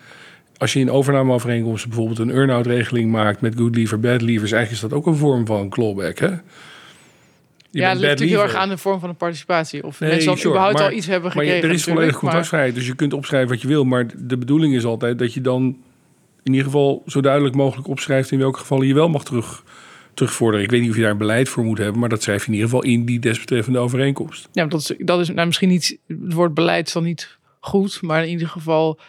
Als 0.57 0.73
je 0.73 0.79
in 0.79 0.91
overnameovereenkomsten 0.91 1.89
bijvoorbeeld 1.89 2.19
een 2.19 2.31
earn-out 2.31 2.65
regeling 2.65 3.11
maakt 3.11 3.41
met 3.41 3.55
good 3.57 3.75
leaver, 3.75 3.99
bad 3.99 4.21
leavers, 4.21 4.51
eigenlijk 4.51 4.83
is 4.83 4.89
dat 4.89 4.99
ook 4.99 5.05
een 5.05 5.15
vorm 5.15 5.45
van 5.45 5.69
clawback, 5.69 6.17
hè? 6.19 6.27
Je 6.27 7.81
ja, 7.81 7.89
dat 7.91 7.99
ligt 7.99 8.11
natuurlijk 8.11 8.39
heel 8.39 8.49
erg 8.49 8.55
aan 8.61 8.69
de 8.69 8.77
vorm 8.77 8.99
van 8.99 9.09
de 9.09 9.15
participatie. 9.15 9.83
Of 9.83 9.99
Nee, 9.99 10.09
mensen 10.09 10.37
sure, 10.37 10.47
überhaupt 10.49 10.77
maar- 10.77 10.87
al 10.87 10.91
iets 10.97 11.07
hebben 11.07 11.31
Maar 11.33 11.43
gekregen. 11.43 11.69
er 11.69 11.73
is 11.75 11.83
volledig 11.83 11.85
natuurlijk, 12.05 12.11
maar- 12.11 12.31
contractvrijheid, 12.31 12.75
dus 12.75 12.87
je 12.87 12.95
kunt 12.95 13.13
opschrijven 13.13 13.49
wat 13.49 13.61
je 13.61 13.67
wil. 13.67 13.83
Maar 13.83 14.05
de 14.17 14.37
bedoeling 14.37 14.75
is 14.75 14.85
altijd 14.85 15.19
dat 15.19 15.33
je 15.33 15.41
dan 15.41 15.63
in 16.43 16.51
ieder 16.51 16.63
geval 16.65 17.03
zo 17.07 17.21
duidelijk 17.21 17.55
mogelijk 17.55 17.87
opschrijft 17.87 18.31
in 18.31 18.39
welke 18.39 18.59
gevallen 18.59 18.87
je 18.87 18.93
wel 18.93 19.09
mag 19.09 19.23
terug, 19.25 19.63
terugvorderen. 20.13 20.65
Ik 20.65 20.71
weet 20.71 20.81
niet 20.81 20.89
of 20.89 20.95
je 20.95 21.01
daar 21.01 21.11
een 21.11 21.17
beleid 21.17 21.49
voor 21.49 21.63
moet 21.63 21.77
hebben, 21.77 21.99
maar 21.99 22.09
dat 22.09 22.23
schrijf 22.23 22.41
je 22.41 22.47
in 22.47 22.53
ieder 22.53 22.69
geval 22.69 22.83
in 22.83 23.05
die 23.05 23.19
desbetreffende 23.19 23.79
overeenkomst. 23.79 24.49
Ja, 24.51 24.65
dat 24.65 24.79
is, 24.79 24.93
dat 24.97 25.19
is 25.19 25.29
nou, 25.29 25.45
misschien 25.47 25.69
niet... 25.69 25.97
Het 26.07 26.33
woord 26.33 26.53
beleid 26.53 26.87
is 26.87 26.93
dan 26.93 27.03
niet 27.03 27.37
goed, 27.59 28.01
maar 28.01 28.23
in 28.23 28.29
ieder 28.29 28.47
geval... 28.47 28.99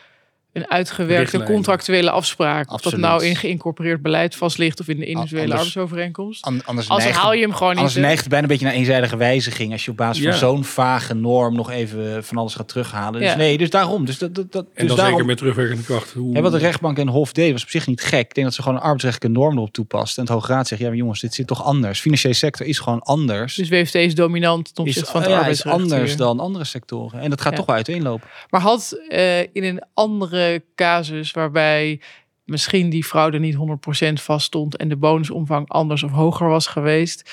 Een 0.56 0.70
uitgewerkte 0.70 1.42
contractuele 1.42 2.10
afspraak. 2.10 2.72
Of 2.72 2.80
dat 2.80 2.96
nou 2.96 3.24
in 3.24 3.36
geïncorporeerd 3.36 4.02
beleid 4.02 4.34
vast 4.36 4.58
ligt 4.58 4.80
of 4.80 4.88
in 4.88 4.98
de 4.98 5.06
individuele 5.06 5.42
Anders- 5.52 5.58
arbeidsovereenkomst. 5.76 6.44
An- 6.44 6.52
Anders, 6.64 6.88
Anders 6.88 7.06
neigt, 7.08 7.18
haal 7.22 7.32
je 7.32 7.40
hem 7.40 7.52
gewoon 7.52 7.68
niet. 7.68 7.78
anders 7.78 7.94
neigt 7.96 8.20
het 8.20 8.28
bijna 8.28 8.42
een 8.44 8.50
beetje 8.50 8.64
naar 8.66 8.74
eenzijdige 8.74 9.16
wijziging. 9.16 9.72
Als 9.72 9.84
je 9.84 9.90
op 9.90 9.96
basis 9.96 10.22
Ja. 10.24 10.30
van 10.30 10.38
zo'n 10.38 10.64
vage 10.64 11.14
norm 11.14 11.54
nog 11.54 11.70
even 11.70 12.24
van 12.24 12.36
alles 12.36 12.54
gaat 12.54 12.68
terughalen. 12.68 13.20
Dus 13.20 13.30
Ja. 13.30 13.36
nee, 13.36 13.58
dus 13.58 13.70
daarom. 13.70 14.04
Dus 14.04 14.18
dat, 14.18 14.34
dat, 14.34 14.52
dat, 14.52 14.64
En 14.64 14.70
dus 14.74 14.86
dan 14.86 14.96
daarom 14.96 15.12
zeker 15.12 15.26
met 15.26 15.36
terugwerkende 15.38 15.82
kracht. 15.82 16.12
Hoe, 16.12 16.34
Ja, 16.34 16.40
wat 16.40 16.52
de 16.52 16.58
rechtbank 16.58 16.98
en 16.98 17.08
Hof 17.08 17.32
deed 17.32 17.52
was 17.52 17.62
op 17.62 17.68
zich 17.70 17.86
niet 17.86 18.00
gek. 18.00 18.20
Ik 18.28 18.34
denk 18.34 18.46
dat 18.46 18.54
ze 18.56 18.62
gewoon 18.62 18.76
een 18.76 18.82
arbeidsrechtelijke 18.84 19.38
norm 19.38 19.56
erop 19.56 19.72
toepast. 19.72 20.16
En 20.16 20.22
het 20.24 20.32
Hoge 20.32 20.52
Raad 20.52 20.68
zegt, 20.68 20.80
ja 20.80 20.86
maar 20.88 20.96
jongens, 20.96 21.20
dit 21.20 21.34
zit 21.34 21.46
toch 21.46 21.64
anders. 21.64 22.00
Financiële 22.00 22.34
sector 22.34 22.66
is 22.66 22.78
gewoon 22.78 23.00
anders. 23.02 23.54
Dus 23.54 23.68
WFT 23.68 23.94
is 23.94 24.14
dominant 24.14 24.74
ten 24.74 24.84
is, 24.84 24.90
opzichte 24.90 25.10
van 25.12 25.20
het 25.22 25.30
ja, 25.30 25.46
is 25.46 25.64
anders 25.66 26.08
hier. 26.08 26.16
dan 26.18 26.40
andere 26.40 26.64
sectoren. 26.64 27.20
En 27.20 27.30
dat 27.30 27.40
gaat 27.40 27.50
Ja. 27.50 27.56
toch 27.56 27.66
wel 27.66 27.74
uiteenlopen. 27.76 28.28
Maar 28.50 28.60
had 28.60 28.98
eh, 29.08 29.40
in 29.40 29.48
een 29.64 29.82
andere 29.94 30.45
casus 30.74 31.30
waarbij 31.30 32.00
misschien 32.44 32.90
die 32.90 33.04
fraude 33.04 33.38
niet 33.38 33.56
100% 33.56 34.12
vaststond 34.12 34.76
en 34.76 34.88
de 34.88 34.96
bonusomvang 34.96 35.68
anders 35.68 36.02
of 36.02 36.10
hoger 36.10 36.48
was 36.48 36.66
geweest, 36.66 37.30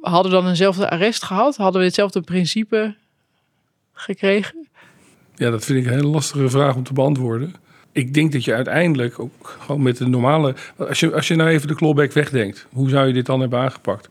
hadden 0.00 0.32
we 0.32 0.38
dan 0.38 0.48
eenzelfde 0.48 0.90
arrest 0.90 1.24
gehad? 1.24 1.56
Hadden 1.56 1.80
we 1.80 1.86
hetzelfde 1.86 2.20
principe 2.20 2.94
gekregen? 3.92 4.68
Ja, 5.34 5.50
dat 5.50 5.64
vind 5.64 5.78
ik 5.78 5.86
een 5.86 5.92
hele 5.92 6.06
lastige 6.06 6.50
vraag 6.50 6.74
om 6.74 6.82
te 6.82 6.92
beantwoorden. 6.92 7.54
Ik 7.92 8.14
denk 8.14 8.32
dat 8.32 8.44
je 8.44 8.54
uiteindelijk 8.54 9.18
ook 9.18 9.56
gewoon 9.58 9.82
met 9.82 9.96
de 9.96 10.08
normale... 10.08 10.54
Als 10.76 11.00
je, 11.00 11.14
als 11.14 11.28
je 11.28 11.34
nou 11.34 11.50
even 11.50 11.68
de 11.68 11.74
clawback 11.74 12.12
wegdenkt, 12.12 12.66
hoe 12.72 12.88
zou 12.88 13.06
je 13.06 13.12
dit 13.12 13.26
dan 13.26 13.40
hebben 13.40 13.58
aangepakt? 13.58 14.08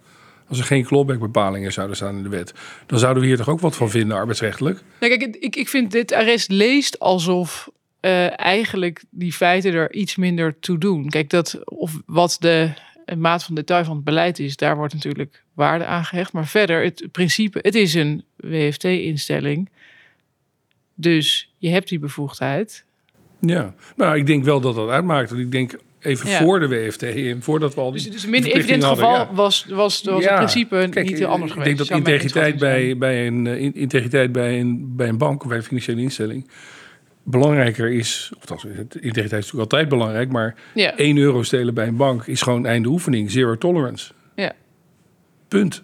Als 0.48 0.60
er 0.60 0.66
geen 0.66 0.84
clawback 0.84 1.20
bepalingen 1.20 1.74
zouden 1.74 1.96
staan 1.96 2.18
in 2.18 2.24
de 2.24 2.30
wet, 2.30 2.54
dan 2.86 3.00
zouden 3.00 3.22
we 3.22 3.28
hier 3.28 3.38
toch 3.38 3.50
ook 3.50 3.60
wat 3.60 3.76
van 3.76 3.90
vinden, 3.90 4.18
arbeidsrechtelijk? 4.18 4.82
Nou, 5.00 5.18
kijk, 5.18 5.36
ik, 5.36 5.56
ik 5.56 5.70
vind 5.70 5.92
dit 5.92 6.14
arrest 6.14 6.50
leest 6.50 7.00
alsof 7.00 7.70
eh, 8.02 8.40
eigenlijk 8.40 9.04
die 9.10 9.34
feiten 9.34 9.74
er 9.74 9.94
iets 9.94 10.16
minder 10.16 10.60
toe 10.60 10.78
doen. 10.78 11.10
Kijk, 11.10 11.30
dat 11.30 11.62
of 11.66 12.02
wat 12.06 12.38
de 12.40 12.70
maat 13.18 13.44
van 13.44 13.56
detail 13.56 13.84
van 13.86 13.96
het 13.96 14.04
beleid 14.04 14.40
is, 14.40 14.56
daar 14.56 14.76
wordt 14.78 14.94
natuurlijk 14.94 15.44
waarde 15.54 15.86
aan 15.86 16.06
gehecht. 16.06 16.32
Maar 16.34 16.48
verder, 16.48 16.84
het 16.84 17.08
principe, 17.12 17.60
het 17.62 17.76
is 17.76 17.94
een 17.94 18.24
WFT-instelling. 18.36 19.70
Dus 20.96 21.54
je 21.58 21.70
hebt 21.70 21.90
die 21.90 22.00
bevoegdheid. 22.00 22.84
Ja, 23.40 23.74
nou, 23.96 24.18
ik 24.18 24.26
denk 24.26 24.44
wel 24.44 24.62
dat 24.62 24.76
dat 24.76 24.90
uitmaakt. 24.90 25.32
Ik 25.34 25.52
denk 25.52 25.80
even 26.00 26.30
Ja. 26.30 26.38
voor 26.44 26.60
de 26.60 26.68
WFT, 26.68 27.04
en 27.04 27.42
voordat 27.42 27.76
we 27.76 27.82
al 27.82 27.92
die 27.92 28.02
Dus, 28.02 28.12
dus 28.12 28.24
evident 28.26 28.44
verplichting 28.46 28.84
geval 28.84 29.14
ja. 29.14 29.34
was, 29.34 29.66
was, 29.70 30.02
was 30.04 30.24
Ja, 30.24 30.30
het 30.30 30.36
principe 30.38 30.88
Kijk, 30.90 31.08
niet 31.08 31.18
heel 31.18 31.28
anders 31.28 31.52
ik 31.52 31.58
geweest. 31.58 31.78
denk 31.78 31.90
dat 31.90 31.98
integriteit 31.98 32.58
bij, 32.60 32.98
bij, 32.98 33.28
een, 33.28 33.48
eh, 33.48 33.62
in- 33.62 33.76
integriteit 33.76 34.32
bij, 34.32 34.60
een, 34.60 34.96
bij 34.96 35.08
een 35.08 35.18
bank 35.18 35.42
of 35.44 35.48
bij 35.48 35.58
een 35.58 35.64
financiële 35.64 36.02
instelling 36.02 36.50
belangrijker 37.24 37.92
is. 37.92 38.32
Of 38.52 38.64
integriteit 38.64 39.26
is 39.26 39.32
natuurlijk 39.32 39.58
altijd 39.72 39.90
belangrijk, 39.90 40.32
maar 40.32 40.56
Ja. 40.74 40.98
1 40.98 41.18
euro 41.18 41.44
stelen 41.44 41.74
bij 41.74 41.88
een 41.88 41.96
bank 41.98 42.26
is 42.26 42.42
gewoon 42.42 42.66
einde 42.66 42.90
oefening. 42.90 43.32
Zero 43.32 43.58
tolerance. 43.58 44.14
Ja. 44.36 44.54
Punt. 45.48 45.84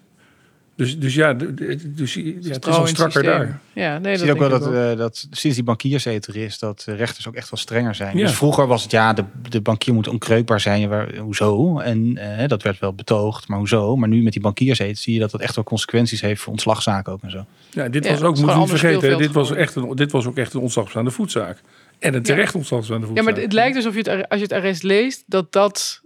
Dus, 0.78 0.98
dus 0.98 1.14
ja, 1.14 1.34
dus, 1.34 2.14
ja, 2.14 2.22
het 2.42 2.66
is 2.66 2.74
al 2.74 2.86
strakker 2.86 3.22
daar. 3.22 3.60
Ja, 3.72 3.98
nee, 3.98 4.12
Je 4.12 4.18
dat 4.18 4.26
ziet 4.26 4.30
ook 4.30 4.38
wel 4.38 4.48
dat, 4.48 4.68
wel. 4.68 4.90
eh, 4.90 4.98
dat 4.98 5.26
sinds 5.30 5.56
die 5.56 5.64
bankierseter 5.66 6.36
is, 6.36 6.58
dat 6.58 6.82
de 6.84 6.94
rechters 6.94 7.28
ook 7.28 7.34
echt 7.34 7.50
wel 7.50 7.58
strenger 7.60 7.94
zijn. 7.94 8.16
Ja. 8.16 8.22
Dus 8.26 8.34
vroeger 8.36 8.66
was 8.66 8.82
het 8.82 8.90
ja, 8.90 9.12
de, 9.12 9.24
de 9.48 9.60
bankier 9.60 9.94
moet 9.94 10.08
onkreukbaar 10.08 10.60
zijn. 10.60 10.80
Ja, 10.80 10.88
waar, 10.88 11.16
hoezo? 11.16 11.78
En 11.78 12.16
eh, 12.16 12.48
dat 12.48 12.62
werd 12.62 12.78
wel 12.78 12.92
betoogd, 12.94 13.48
maar 13.48 13.58
hoezo? 13.58 13.96
Maar 13.96 14.08
nu 14.08 14.22
met 14.22 14.32
die 14.32 14.42
bankierseter 14.42 14.96
zie 14.96 15.14
je 15.14 15.20
dat 15.20 15.30
dat 15.30 15.40
echt 15.40 15.54
wel 15.54 15.64
consequenties 15.64 16.20
heeft 16.20 16.40
voor 16.40 16.52
ontslagzaken 16.52 17.12
ook 17.12 17.22
en 17.22 17.30
zo. 17.30 17.44
Ja, 17.70 17.88
dit 17.88 18.04
Ja, 18.04 18.10
was 18.10 18.22
ook, 18.22 18.36
moet 18.36 18.50
gewoon 18.50 18.58
niet 18.58 18.68
vergeten, 18.78 19.18
dit 19.18 19.32
was, 19.32 19.52
echt 19.52 19.74
een, 19.74 19.94
dit 19.96 20.12
was 20.12 20.26
ook 20.26 20.36
echt 20.36 20.54
een 20.54 20.60
ontslagstaande 20.60 21.10
voetzaak. 21.10 21.60
En 21.98 22.14
een 22.14 22.22
terecht 22.22 22.52
Ja, 22.52 22.60
voetzaak. 22.60 23.24
maar 23.24 23.34
het 23.36 23.52
lijkt 23.52 23.76
alsof 23.76 23.94
je 23.94 23.98
het, 24.10 24.28
als 24.28 24.38
je 24.38 24.44
het 24.44 24.52
arrest 24.52 24.82
leest, 24.82 25.24
dat 25.26 25.52
dat 25.52 26.02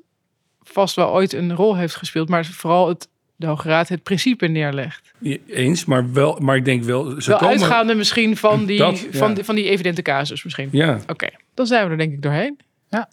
vast 0.62 0.96
wel 0.96 1.12
ooit 1.12 1.32
een 1.32 1.54
rol 1.54 1.76
heeft 1.76 1.96
gespeeld. 1.96 2.28
Maar 2.28 2.44
vooral 2.44 2.88
het, 2.88 3.08
de 3.42 3.48
Hoge 3.48 3.68
Raad 3.68 3.88
het 3.88 4.02
principe 4.02 4.46
neerlegt. 4.46 5.12
Eens, 5.46 5.84
maar, 5.84 6.12
wel, 6.12 6.38
maar 6.40 6.56
ik 6.56 6.64
denk 6.64 6.84
wel... 6.84 7.20
Ze 7.20 7.30
wel 7.30 7.38
komen, 7.38 7.54
uitgaande 7.54 7.94
misschien 7.94 8.36
van 8.36 8.64
die, 8.64 8.78
Dat, 8.78 8.98
ja. 8.98 9.06
van, 9.10 9.34
die, 9.34 9.44
van 9.44 9.54
die 9.54 9.68
evidente 9.68 10.02
casus 10.02 10.44
misschien. 10.44 10.68
Ja, 10.72 10.98
Oké, 11.06 11.28
dan 11.54 11.66
zijn 11.66 11.84
we 11.84 11.90
er 11.90 11.98
denk 11.98 12.12
ik 12.12 12.22
doorheen. 12.22 12.58
Ja. 12.88 13.08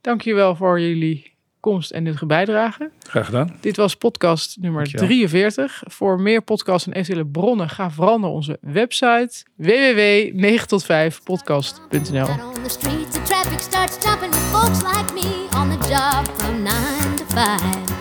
Dankjewel 0.00 0.56
voor 0.56 0.80
jullie 0.80 1.34
komst 1.60 1.90
en 1.90 2.02
nuttige 2.02 2.26
bijdrage. 2.26 2.90
graag 2.98 3.26
gedaan. 3.26 3.56
Dit 3.60 3.76
was 3.76 3.94
podcast 3.94 4.56
nummer 4.60 4.82
Dankjewel. 4.82 5.06
43. 5.06 5.82
Voor 5.86 6.20
meer 6.20 6.42
podcasts 6.42 6.86
en 6.86 6.92
eventuele 6.92 7.26
bronnen 7.26 7.68
ga 7.68 7.90
vooral 7.90 8.18
naar 8.18 8.30
onze 8.30 8.58
website 8.60 9.44
www.9tot5podcast.nl. 9.54 12.24
Got 12.24 12.56
on 12.56 12.62
the 12.62 12.68
streets, 12.68 13.10
the 13.12 13.22
traffic 13.22 13.60
starts 13.60 13.98
jumping 14.04 14.32
with 14.32 14.42
folks 14.42 14.82
like 14.82 15.12
me 15.14 15.46
on 15.56 15.78
the 15.78 15.88
job 15.88 16.26
from 16.36 16.62
nine 16.62 17.14
to 17.16 17.24
five. 17.24 17.95